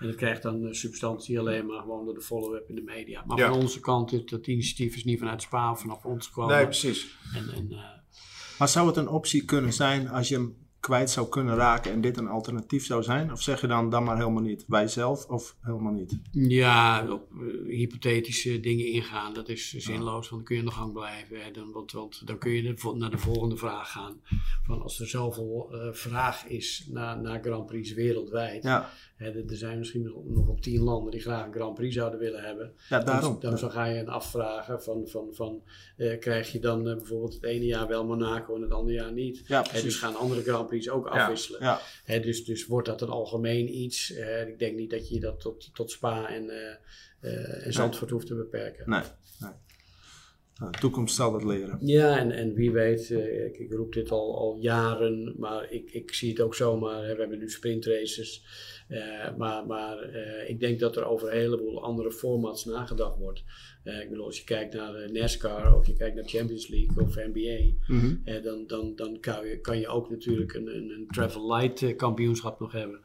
[0.01, 3.25] en dat krijgt dan eh, substantie alleen maar gewoon door de follow-up in de media.
[3.27, 3.49] Maar Ja.
[3.49, 6.57] van onze kant, het, dat initiatief is niet vanuit Spa of vanaf ons gekomen.
[6.57, 7.19] Nee, precies.
[7.35, 7.79] En, en, eh,
[8.59, 12.01] Maar zou het een optie kunnen zijn als je hem kwijt zou kunnen raken en
[12.01, 13.33] dit een alternatief zou zijn?
[13.33, 14.65] Of zeg je dan dan maar helemaal niet?
[14.67, 16.19] Wij zelf of helemaal niet?
[16.33, 20.75] ja, op eh, hypothetische dingen ingaan, dat is zinloos, want dan kun je aan de
[20.75, 21.45] gang blijven.
[21.45, 21.51] Hè.
[21.51, 24.21] Dan, want, want dan kun je naar de volgende vraag gaan.
[24.63, 28.63] Van als er zoveel eh, vraag is naar, naar Grand Prix wereldwijd.
[28.63, 31.95] Ja, Hè, er zijn misschien nog, nog op tien landen die graag een Grand Prix
[31.95, 32.73] zouden willen hebben.
[32.89, 33.41] ja daarom.
[33.41, 35.63] Dus dan ga je een afvragen van, van, van
[35.97, 39.13] eh, krijg je dan eh, bijvoorbeeld het ene jaar wel Monaco en het andere jaar
[39.13, 39.43] niet.
[39.47, 41.61] Ja, dus gaan andere Grand Prix ook afwisselen.
[41.63, 44.13] Ja, dus, dus wordt dat een algemeen iets.
[44.13, 46.51] Eh, ik denk niet dat je dat tot, tot Spa en,
[47.21, 48.91] eh, en Zandvoort hoeft te beperken.
[48.91, 49.03] nee.
[49.39, 49.51] nee.
[50.59, 51.79] Nou, de toekomst zal dat leren.
[51.81, 55.91] Ja, en, en wie weet, eh, ik, ik roep dit al, al jaren, maar ik,
[55.93, 57.01] ik zie het ook zomaar.
[57.01, 58.45] We hebben nu sprintraces.
[58.89, 63.43] eh, maar maar eh, ik denk dat er over een heleboel andere formats nagedacht wordt.
[64.03, 67.77] Ik bedoel, als je kijkt naar NASCAR of je kijkt naar Champions League of NBA,
[67.95, 68.43] Mhm.
[68.43, 72.61] dan, dan, dan kan, je, kan je ook natuurlijk een, een, een travel light kampioenschap
[72.61, 73.01] nog hebben.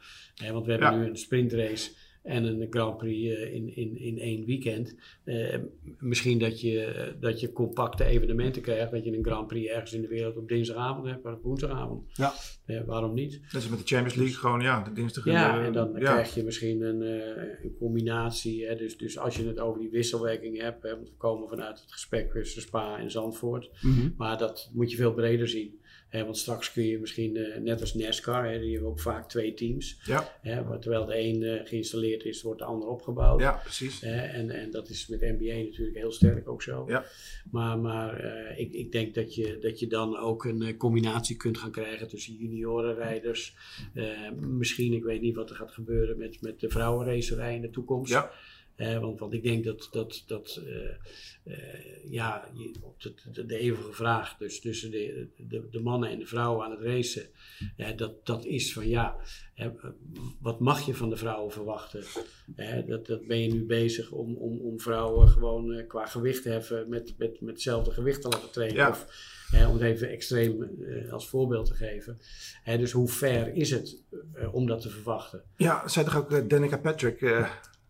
[0.52, 0.98] Want we hebben Ja.
[0.98, 1.92] nu een sprintrace
[2.24, 4.96] en een Grand Prix eh, in, in, in één weekend.
[5.24, 5.58] Eh,
[6.00, 10.02] misschien dat je, dat je compacte evenementen krijgt, dat je een Grand Prix ergens in
[10.02, 12.04] de wereld op dinsdagavond hebt, of op woensdagavond.
[12.14, 12.34] Ja.
[12.66, 13.42] Eh, waarom niet?
[13.52, 15.26] Dat is met de Champions League gewoon, ja, de dinsdag.
[15.26, 16.00] Ja, en dan ja.
[16.00, 18.66] krijg je misschien een, een combinatie.
[18.66, 18.76] Hè?
[18.76, 21.92] Dus, dus als je het over die wisselwerking hebt, hè, want we komen vanuit het
[21.92, 23.70] gesprek tussen Spa en Zandvoort.
[23.82, 24.10] Mhm.
[24.18, 25.82] Maar dat moet je veel breder zien.
[26.22, 29.54] Want straks kun je misschien, eh, net als NASCAR, hè, die hebben ook vaak twee
[29.54, 30.00] teams.
[30.06, 30.32] Ja?
[30.44, 33.40] Maar terwijl de een eh, geïnstalleerd is, wordt de ander opgebouwd.
[33.40, 34.02] ja, precies.
[34.02, 36.84] En, en dat is met NBA natuurlijk heel sterk ook zo.
[36.88, 37.06] Ja.
[37.52, 41.58] Maar, maar eh, ik, ik denk dat je, dat je dan ook een combinatie kunt
[41.58, 43.56] gaan krijgen tussen juniorenrijders.
[44.40, 48.12] misschien, ik weet niet wat er gaat gebeuren met, met de vrouwenracerij in de toekomst.
[48.12, 48.32] Ja.
[48.76, 50.96] Eh, want, want ik denk dat, dat, dat eh,
[51.44, 52.50] eh, ja,
[52.98, 56.72] de, de, de eeuwige vraag dus tussen de, de, de mannen en de vrouwen aan
[56.72, 57.26] het racen,
[57.78, 59.16] eh, dat, dat is van ja,
[60.42, 62.04] wat mag je van de vrouwen verwachten?
[62.88, 66.90] Dat, dat ben je nu bezig om, om, om vrouwen gewoon eh, qua gewicht heffen
[66.90, 68.78] met, met, met hetzelfde gewicht te laten trainen.
[68.78, 68.90] Ja.
[68.90, 69.32] Of,
[69.68, 70.70] om het even extreem
[71.12, 72.20] als voorbeeld te geven.
[72.66, 74.04] Dus hoe ver is het
[74.52, 75.44] om dat te verwachten?
[75.58, 77.22] Ja, zei toch ook Danica Patrick.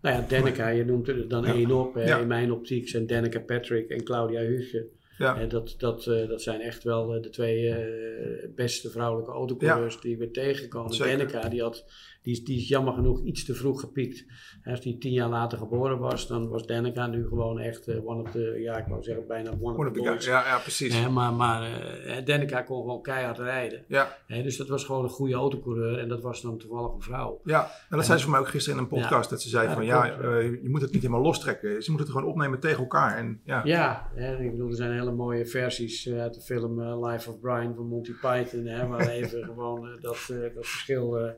[0.03, 1.93] Nou ja, Danica, je noemt er dan één op.
[1.93, 2.19] Hè.
[2.19, 4.87] In mijn optiek zijn Danica Patrick en Claudia Huge.
[5.17, 5.37] Ja.
[5.37, 10.01] Hè, dat, dat, eh, dat zijn echt wel eh, de twee eh, beste vrouwelijke autocoureurs
[10.01, 10.97] die we tegenkomen.
[10.97, 11.85] Danica, die, had,
[12.21, 14.25] die, is, die is jammer genoeg iets te vroeg gepiekt.
[14.63, 18.31] Als die tien jaar later geboren was, dan was Danica nu gewoon echt one of
[18.31, 20.25] the, ja ik wou zeggen bijna one, One of the boys.
[20.25, 21.07] Ja, ja, precies.
[21.09, 21.81] Maar maar
[22.25, 23.85] Danica kon gewoon keihard rijden.
[23.87, 27.41] Ja, dus dat was gewoon een goede autocoureur en dat was dan toevallig een vrouw.
[27.43, 27.71] ja.
[27.89, 29.29] En dat zei ze voor mij ook gisteren in een podcast.
[29.29, 30.05] Dat ze zei Ja, van ja,
[30.39, 31.83] je moet het niet helemaal lostrekken.
[31.83, 33.17] Ze moeten het gewoon opnemen tegen elkaar.
[33.17, 37.09] En ja, Ja, ik bedoel, er zijn hele mooie versies eh, uit de film eh,
[37.09, 40.17] Life of Brian van Monty Python, hè, waar even gewoon eh, dat,
[40.55, 41.35] dat verschil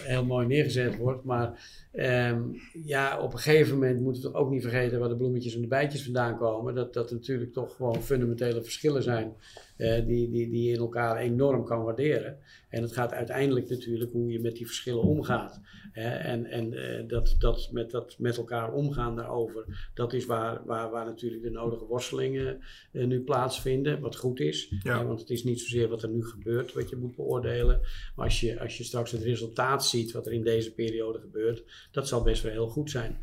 [0.00, 1.24] heel mooi neergezet wordt.
[1.24, 1.60] Maar
[1.92, 2.42] ehm,
[2.84, 5.60] ja, op een gegeven moment moeten we toch ook niet vergeten waar de bloemetjes en
[5.60, 6.74] de bijtjes vandaan komen.
[6.74, 9.32] Dat dat natuurlijk toch gewoon fundamentele verschillen zijn
[9.78, 12.38] eh, die, die, die je in elkaar enorm kan waarderen.
[12.68, 15.60] En het gaat uiteindelijk natuurlijk hoe je met die verschillen omgaat.
[15.92, 20.62] Hè, en en eh, dat, dat, met dat met elkaar omgaan daarover, dat is waar,
[20.64, 22.60] waar, waar natuurlijk de nodige worstelingen
[22.92, 24.72] eh, nu plaatsvinden, wat goed is.
[24.82, 25.04] Ja.
[25.04, 27.80] Want het is niet zozeer wat er nu gebeurt wat je moet beoordelen.
[28.16, 31.64] Maar als je, als je straks het resultaat ziet wat er in deze periode gebeurt,
[31.90, 33.18] dat zal best wel heel goed zijn.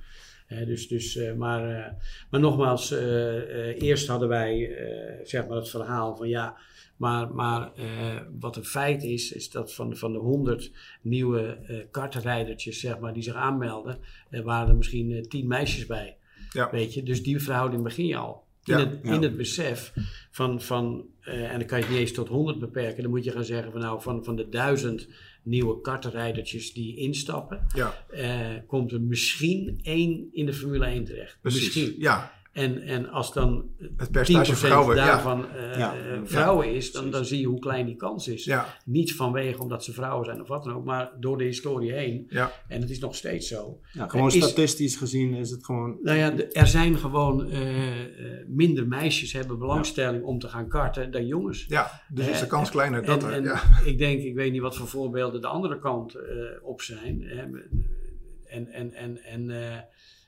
[0.47, 1.91] Dus, dus, eh, maar, eh,
[2.29, 4.77] maar nogmaals, eh, eerst hadden wij
[5.23, 6.57] zeg maar het verhaal van ja,
[6.97, 7.71] maar, maar
[8.39, 10.71] wat een feit is, is dat van, de- van de 100
[11.01, 13.97] nieuwe eh kartrijdertjes zeg maar, die zich aanmelden,
[14.29, 16.17] er waren er misschien eh, 10 meisjes bij.
[16.51, 16.69] Ja.
[16.71, 17.03] Weet je?
[17.03, 18.44] Dus die verhouding begin je al.
[18.67, 19.13] In, Ja, het, ja.
[19.13, 19.93] in het besef
[20.31, 23.23] van, van eh, en dan kan je het niet eens tot 100 beperken, dan moet
[23.23, 25.07] je gaan zeggen van nou van, van de duizend
[25.43, 31.37] nieuwe kartrijdertjes die instappen, ja eh, komt er misschien één in de Formule 1 terecht.
[31.41, 31.63] precies.
[31.63, 31.95] Misschien.
[31.97, 33.65] Ja, En, en als dan
[33.97, 34.95] het 10% percentage vrouwen.
[34.95, 35.93] Ja, daarvan eh, Ja.
[35.95, 38.45] eh, vrouwen is, dan, dan zie je hoe klein die kans is.
[38.45, 41.91] ja, Niet vanwege omdat ze vrouwen zijn of wat dan ook, maar door de historie
[41.91, 42.25] heen.
[42.29, 43.79] ja, En het is nog steeds zo.
[43.91, 45.97] Ja, gewoon Is- statistisch gezien is het gewoon...
[46.01, 51.11] Nou ja, er zijn gewoon eh, eh, minder meisjes hebben belangstelling om te gaan karten
[51.11, 51.65] dan jongens.
[51.67, 52.01] ja.
[52.09, 53.35] Dus is de kans kleiner dat en, er.
[53.35, 56.21] en Ja, ik denk, ik weet niet wat voor voorbeelden de andere kant eh,
[56.61, 57.21] op zijn.
[57.23, 57.43] Hè.
[58.45, 59.49] En, en, en, en,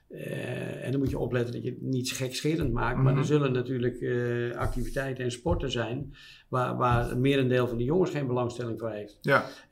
[0.10, 2.98] eh, en dan moet je opletten dat je het niet gekscherend maakt.
[2.98, 3.22] Maar Mhm.
[3.22, 6.14] er zullen natuurlijk eh, activiteiten en sporten zijn
[6.48, 9.18] waar, waar het merendeel van de jongens geen belangstelling voor heeft.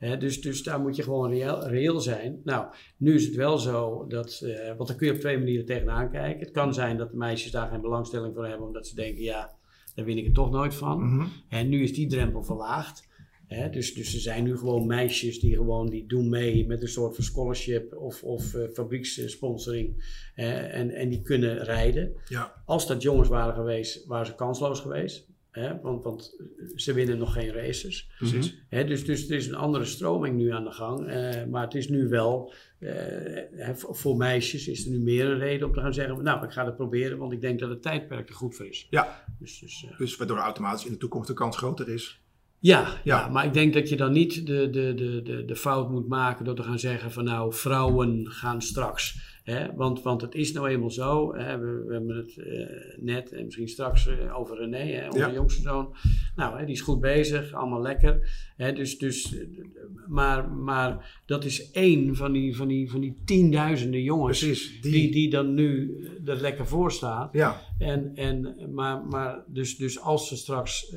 [0.00, 2.40] ja, dus, dus daar moet je gewoon reëel, reëel zijn.
[2.44, 2.66] Nou,
[2.96, 6.10] nu is het wel zo dat, eh, want daar kun je op twee manieren tegenaan
[6.10, 6.40] kijken.
[6.40, 9.54] Het kan zijn dat de meisjes daar geen belangstelling voor hebben, omdat ze denken, ja,
[9.94, 11.02] daar win ik het toch nooit van.
[11.14, 11.26] mhm.
[11.48, 13.08] En nu is die drempel verlaagd.
[13.46, 16.88] Hè, dus, dus er zijn nu gewoon meisjes die gewoon die doen mee met een
[16.88, 20.04] soort van scholarship of, of eh, fabriekssponsoring.
[20.34, 22.12] hè, en, en die kunnen rijden.
[22.28, 25.26] ja, Als dat jongens waren geweest, waren ze kansloos geweest.
[25.50, 26.36] Hè, want, want
[26.74, 28.10] ze winnen nog geen races.
[28.18, 28.54] precies.
[28.68, 31.06] Hè, dus, dus er is een andere stroming nu aan de gang.
[31.06, 32.90] eh, maar het is nu wel, eh,
[33.52, 36.50] hè, voor meisjes is er nu meer een reden om te gaan zeggen, nou ik
[36.52, 38.86] ga het proberen, want ik denk dat het tijdperk er goed voor is.
[38.90, 42.20] Ja, Dus, dus, eh, dus waardoor automatisch in de toekomst de kans groter is.
[42.58, 43.18] Ja, ja.
[43.18, 43.28] Ja.
[43.28, 46.44] maar ik denk dat je dan niet de, de, de, de, de fout moet maken
[46.44, 49.34] door te gaan zeggen van nou, vrouwen gaan straks.
[49.46, 49.74] Hè?
[49.74, 51.58] Want, want het is nou eenmaal zo, hè?
[51.58, 55.06] We, we hebben het eh, net en misschien straks eh, over René, hè?
[55.06, 55.32] onze Ja.
[55.32, 55.94] jongste zoon.
[56.36, 58.28] Nou, hè, die is goed bezig, allemaal lekker.
[58.56, 58.72] Hè?
[58.72, 59.46] Dus, dus, eh,
[60.06, 64.80] maar, maar dat is één van die, van die, van die tienduizenden jongens Precies.
[64.80, 67.32] Die, die, die dan nu er lekker voor staat.
[67.32, 70.94] ja, En, en, maar maar dus, dus als er straks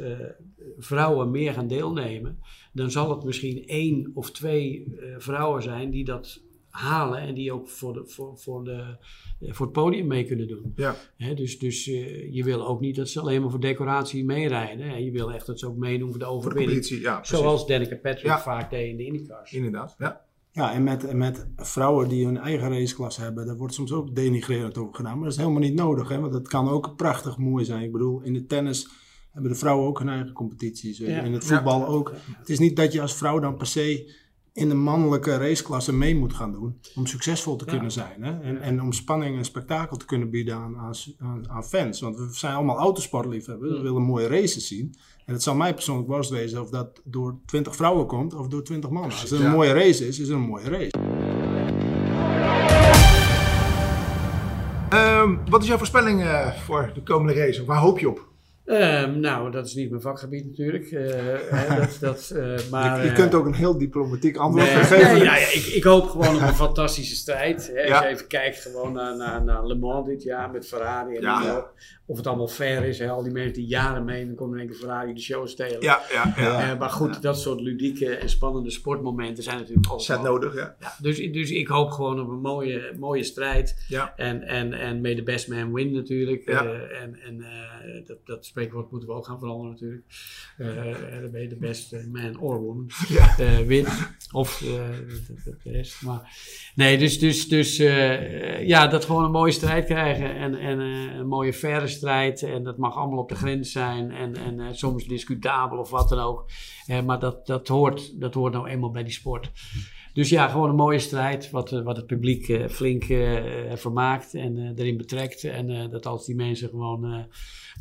[0.77, 2.39] vrouwen meer gaan deelnemen,
[2.73, 7.69] dan zal het misschien één of twee vrouwen zijn die dat halen en die ook
[7.69, 8.97] voor, de, voor, voor, de,
[9.39, 10.73] eh, voor het podium mee kunnen doen.
[10.75, 10.95] Ja.
[11.17, 14.89] Hè, dus dus eh, je wil ook niet dat ze alleen maar voor decoratie meerijden.
[14.89, 14.95] Hè.
[14.95, 16.71] Je wil echt dat ze ook meedoen voor de Voor de overwinning.
[16.71, 17.15] competitie, ja.
[17.15, 17.37] precies.
[17.37, 18.39] Zoals Danica Patrick Ja.
[18.39, 19.53] vaak deed in de IndyCars.
[19.53, 20.27] Inderdaad, ja.
[20.51, 24.77] Ja, en met, met vrouwen die hun eigen raceklasse hebben, daar wordt soms ook denigrerend
[24.77, 25.13] over gedaan.
[25.13, 27.83] Maar dat is helemaal niet nodig, hè, want dat kan ook prachtig mooi zijn.
[27.83, 28.87] Ik bedoel, in de tennis
[29.31, 30.97] hebben de vrouwen ook hun eigen competities.
[30.97, 31.21] Ja.
[31.21, 32.13] In het voetbal ook.
[32.37, 34.13] Het is niet dat je als vrouw dan per se
[34.59, 37.71] in de mannelijke raceklasse mee moet gaan doen om succesvol te Ja.
[37.71, 38.23] kunnen zijn.
[38.23, 38.39] Hè?
[38.41, 42.01] En, en om spanning en spektakel te kunnen bieden aan, aan, aan, aan fans.
[42.01, 44.95] Want we zijn allemaal autosportliefhebbers, we willen mooie races zien.
[45.25, 48.63] En het zal mij persoonlijk worst wezen of dat door 20 vrouwen komt of door
[48.63, 49.11] 20 mannen.
[49.11, 49.51] Als het een ja.
[49.51, 50.91] mooie race is, is het een mooie race.
[54.89, 57.65] Ehm, wat is jouw voorspelling eh, voor de komende race?
[57.65, 58.28] Waar hoop je op?
[58.69, 60.91] Ehm, nou, dat is niet mijn vakgebied natuurlijk.
[60.91, 61.13] eh,
[61.49, 64.83] hè, dat, dat, eh, maar, je, je eh, kunt ook een heel diplomatiek antwoord Nee,
[64.83, 65.13] geven.
[65.13, 67.71] nee, ja, ja, ik, ik hoop gewoon op een fantastische strijd.
[67.73, 67.93] Hè.
[67.93, 71.15] Als je even kijkt gewoon naar, naar, naar Le Mans dit jaar met Ferrari.
[71.15, 71.65] En Ja.
[72.09, 72.99] Of het allemaal fair is.
[72.99, 73.09] Hè.
[73.09, 75.81] Al die mensen die jaren mee, dan komt in één keer Ferrari de show stelen.
[75.81, 76.71] Ja, ja, ja.
[76.71, 80.33] Eh, maar goed, dat soort ludieke en spannende sportmomenten zijn natuurlijk Zijn overal.
[80.35, 80.75] nodig, ja.
[80.79, 83.85] Ja, dus, dus ik hoop gewoon op een mooie, mooie strijd.
[83.87, 84.13] Ja.
[84.15, 86.49] En, en, en may the best man win natuurlijk.
[86.49, 86.63] Ja.
[86.65, 90.03] Eh, en en eh, dat, dat spreekwoord moeten we ook gaan veranderen natuurlijk.
[90.57, 93.37] Eh je de best man or woman Ja.
[93.37, 93.85] eh, win.
[94.31, 96.01] Of de, rest.
[96.01, 96.37] Maar
[96.75, 100.35] nee, dus, dus, dus eh, ja, dat gewoon een mooie strijd krijgen.
[100.35, 101.97] En, en eh, een mooie faire strijd.
[102.03, 104.11] En dat mag allemaal op de grens zijn.
[104.11, 106.45] En, en eh, soms discutabel of wat dan ook.
[106.85, 109.51] Eh, maar dat, dat, hoort, dat hoort nou eenmaal bij die sport.
[110.13, 111.49] Dus ja, gewoon een mooie strijd.
[111.49, 113.03] Wat, eh, wat het publiek flink
[113.73, 115.43] vermaakt en erin betrekt.
[115.43, 117.27] En dat als die mensen gewoon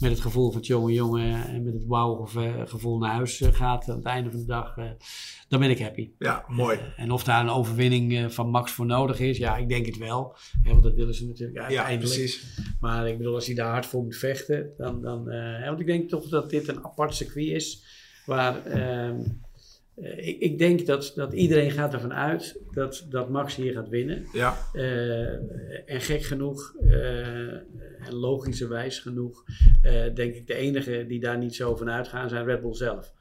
[0.00, 2.28] met het gevoel van het jonge jongen en met het wauw
[2.64, 4.74] gevoel naar huis gaat aan het einde van de dag,
[5.48, 6.10] dan ben ik happy.
[6.18, 6.78] Ja, mooi.
[6.96, 10.36] En of daar een overwinning van Max voor nodig is, ja, ik denk het wel.
[10.62, 12.14] Want dat willen ze natuurlijk Ja, uiteindelijk.
[12.14, 12.58] precies.
[12.80, 15.02] Maar ik bedoel, als hij daar hard voor moet vechten, dan.
[15.02, 17.84] dan eh, want ik denk toch dat dit een apart circuit is.
[18.26, 18.66] Waar.
[18.66, 19.20] ehm,
[19.94, 23.88] eh, ik, ik denk dat, dat iedereen gaat ervan uit dat, dat Max hier gaat
[23.88, 24.26] winnen.
[24.32, 25.32] Ja, Eh,
[25.86, 26.74] en gek genoeg,
[28.00, 29.44] en logischerwijs genoeg,
[30.14, 33.12] denk ik de enige die daar niet zo van uitgaan zijn Red Bull zelf.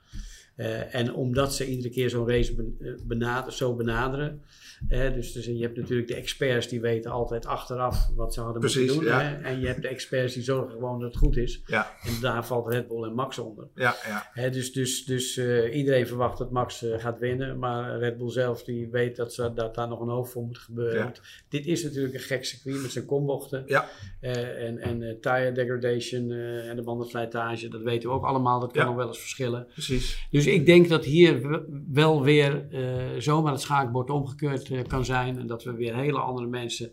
[0.58, 4.42] Eh, en omdat ze iedere keer zo'n race eh, zo benaderen.
[4.88, 8.60] hè, dus, dus je hebt natuurlijk de experts die weten altijd achteraf wat ze hadden
[8.60, 9.20] Precies, moeten doen.
[9.20, 9.22] ja.
[9.22, 11.62] Hè, en je hebt de experts die zorgen gewoon dat het goed is.
[11.66, 13.68] ja, En daar valt Red Bull en Max onder.
[13.76, 14.30] ja, ja.
[14.34, 17.60] Hè, dus dus, dus eh, iedereen verwacht dat Max gaat winnen.
[17.60, 20.58] Maar Red Bull zelf die weet dat, ze, dat daar nog een hoofd voor moet
[20.58, 21.04] gebeuren.
[21.04, 23.64] Want dit is natuurlijk een gek circuit met zijn kombochten.
[23.68, 23.90] Ja.
[24.22, 27.68] En en tire degradation en de bandenslijtage.
[27.68, 28.60] Dat weten we ook allemaal.
[28.60, 29.68] Dat kan nog wel eens verschillen.
[29.74, 30.28] Precies.
[30.32, 35.40] Dus ik denk dat hier wel weer eh, zomaar het schaakbord omgekeurd eh, kan zijn.
[35.40, 36.92] En dat we weer hele andere mensen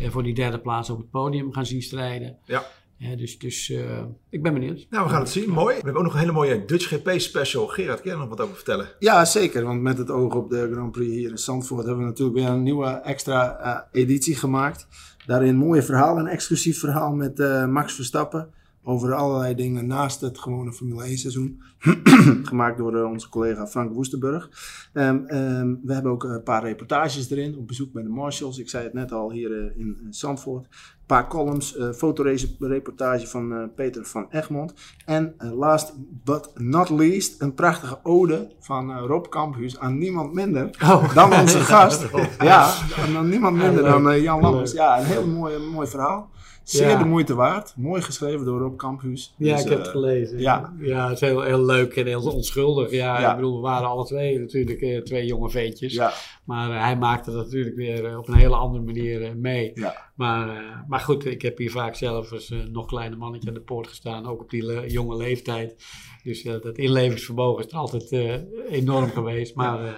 [0.00, 2.38] eh, voor die derde plaats op het podium gaan zien strijden.
[2.44, 2.66] Ja.
[2.98, 4.86] Dus dus eh, ik ben benieuwd.
[4.90, 5.50] Nou, we gaan het zien.
[5.50, 5.76] Mooi.
[5.76, 7.66] We hebben ook nog een hele mooie Dutch GP special.
[7.66, 8.88] Gerard, kun je er nog wat over vertellen?
[8.98, 9.64] Ja, zeker.
[9.64, 12.48] Want met het oog op de Grand Prix hier in Zandvoort hebben we natuurlijk weer
[12.48, 14.86] een nieuwe extra eh, editie gemaakt.
[15.26, 18.54] Daarin een mooie verhaal, een exclusief verhaal met eh, Max Verstappen.
[18.88, 21.62] Over allerlei dingen naast het gewone Formule 1 seizoen.
[22.42, 24.50] Gemaakt door eh, onze collega Frank Woestenburg.
[24.92, 27.56] Ehm, ehm, we hebben ook een paar reportages erin.
[27.56, 28.58] Op bezoek bij de Marshalls.
[28.58, 30.64] Ik zei het net al hier eh, in, in Zandvoort.
[30.64, 31.76] Een paar columns.
[31.76, 34.74] eh fotoreportage van eh, Peter van Egmond.
[35.04, 35.92] En eh, last
[36.24, 40.70] but not least, een prachtige ode van eh, Rob Kamphuis aan niemand minder
[41.14, 42.06] dan onze gast.
[42.40, 42.72] Ja,
[43.16, 44.72] aan niemand minder dan eh, Jan Lammers.
[44.72, 46.30] Ja, een heel mooi, mooi verhaal.
[46.66, 46.98] Zeer Ja.
[46.98, 47.74] de moeite waard.
[47.76, 49.34] Mooi geschreven door Rob Kamphuis.
[49.38, 50.38] Ja, Dus, ik heb eh, het gelezen.
[50.38, 50.74] ja.
[50.80, 52.90] ja, het is heel, heel leuk en heel onschuldig.
[52.90, 53.30] Ja, Ja.
[53.30, 55.92] ik bedoel, we waren alle twee natuurlijk eh, twee jonge veetjes.
[55.92, 56.12] Ja,
[56.44, 59.70] Maar eh, hij maakte dat natuurlijk weer eh, op een hele andere manier eh, mee.
[59.74, 60.10] ja.
[60.14, 63.54] Maar, eh, maar goed, ik heb hier vaak zelf als eh, nog kleine mannetje aan
[63.54, 64.26] de poort gestaan.
[64.26, 65.84] Ook op die le- jonge leeftijd.
[66.22, 68.34] Dus eh, dat inlevingsvermogen is altijd eh,
[68.70, 69.54] enorm geweest.
[69.54, 69.92] Maar, eh,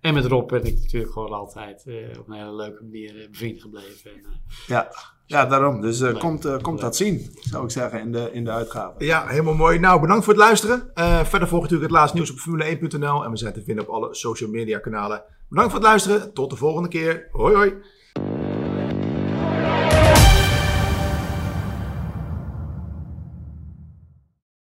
[0.00, 3.28] en met Rob ben ik natuurlijk gewoon altijd eh, op een hele leuke manier eh,
[3.30, 4.10] bevriend gebleven.
[4.10, 4.88] En, eh, ja.
[5.26, 5.80] Ja daarom.
[5.80, 6.18] Dus Leuk.
[6.18, 9.04] komt, eh, komt dat zien, zou ik zeggen, in de, in de uitgave.
[9.04, 9.78] Ja, helemaal mooi.
[9.78, 10.90] Nou, bedankt voor het luisteren.
[10.94, 13.24] Eh, verder volgt natuurlijk het laatste nieuws op formule1.nl.
[13.24, 15.22] En we zijn te vinden op alle social media kanalen.
[15.48, 16.32] Bedankt voor het luisteren.
[16.32, 17.28] Tot de volgende keer.
[17.32, 17.72] Hoi hoi.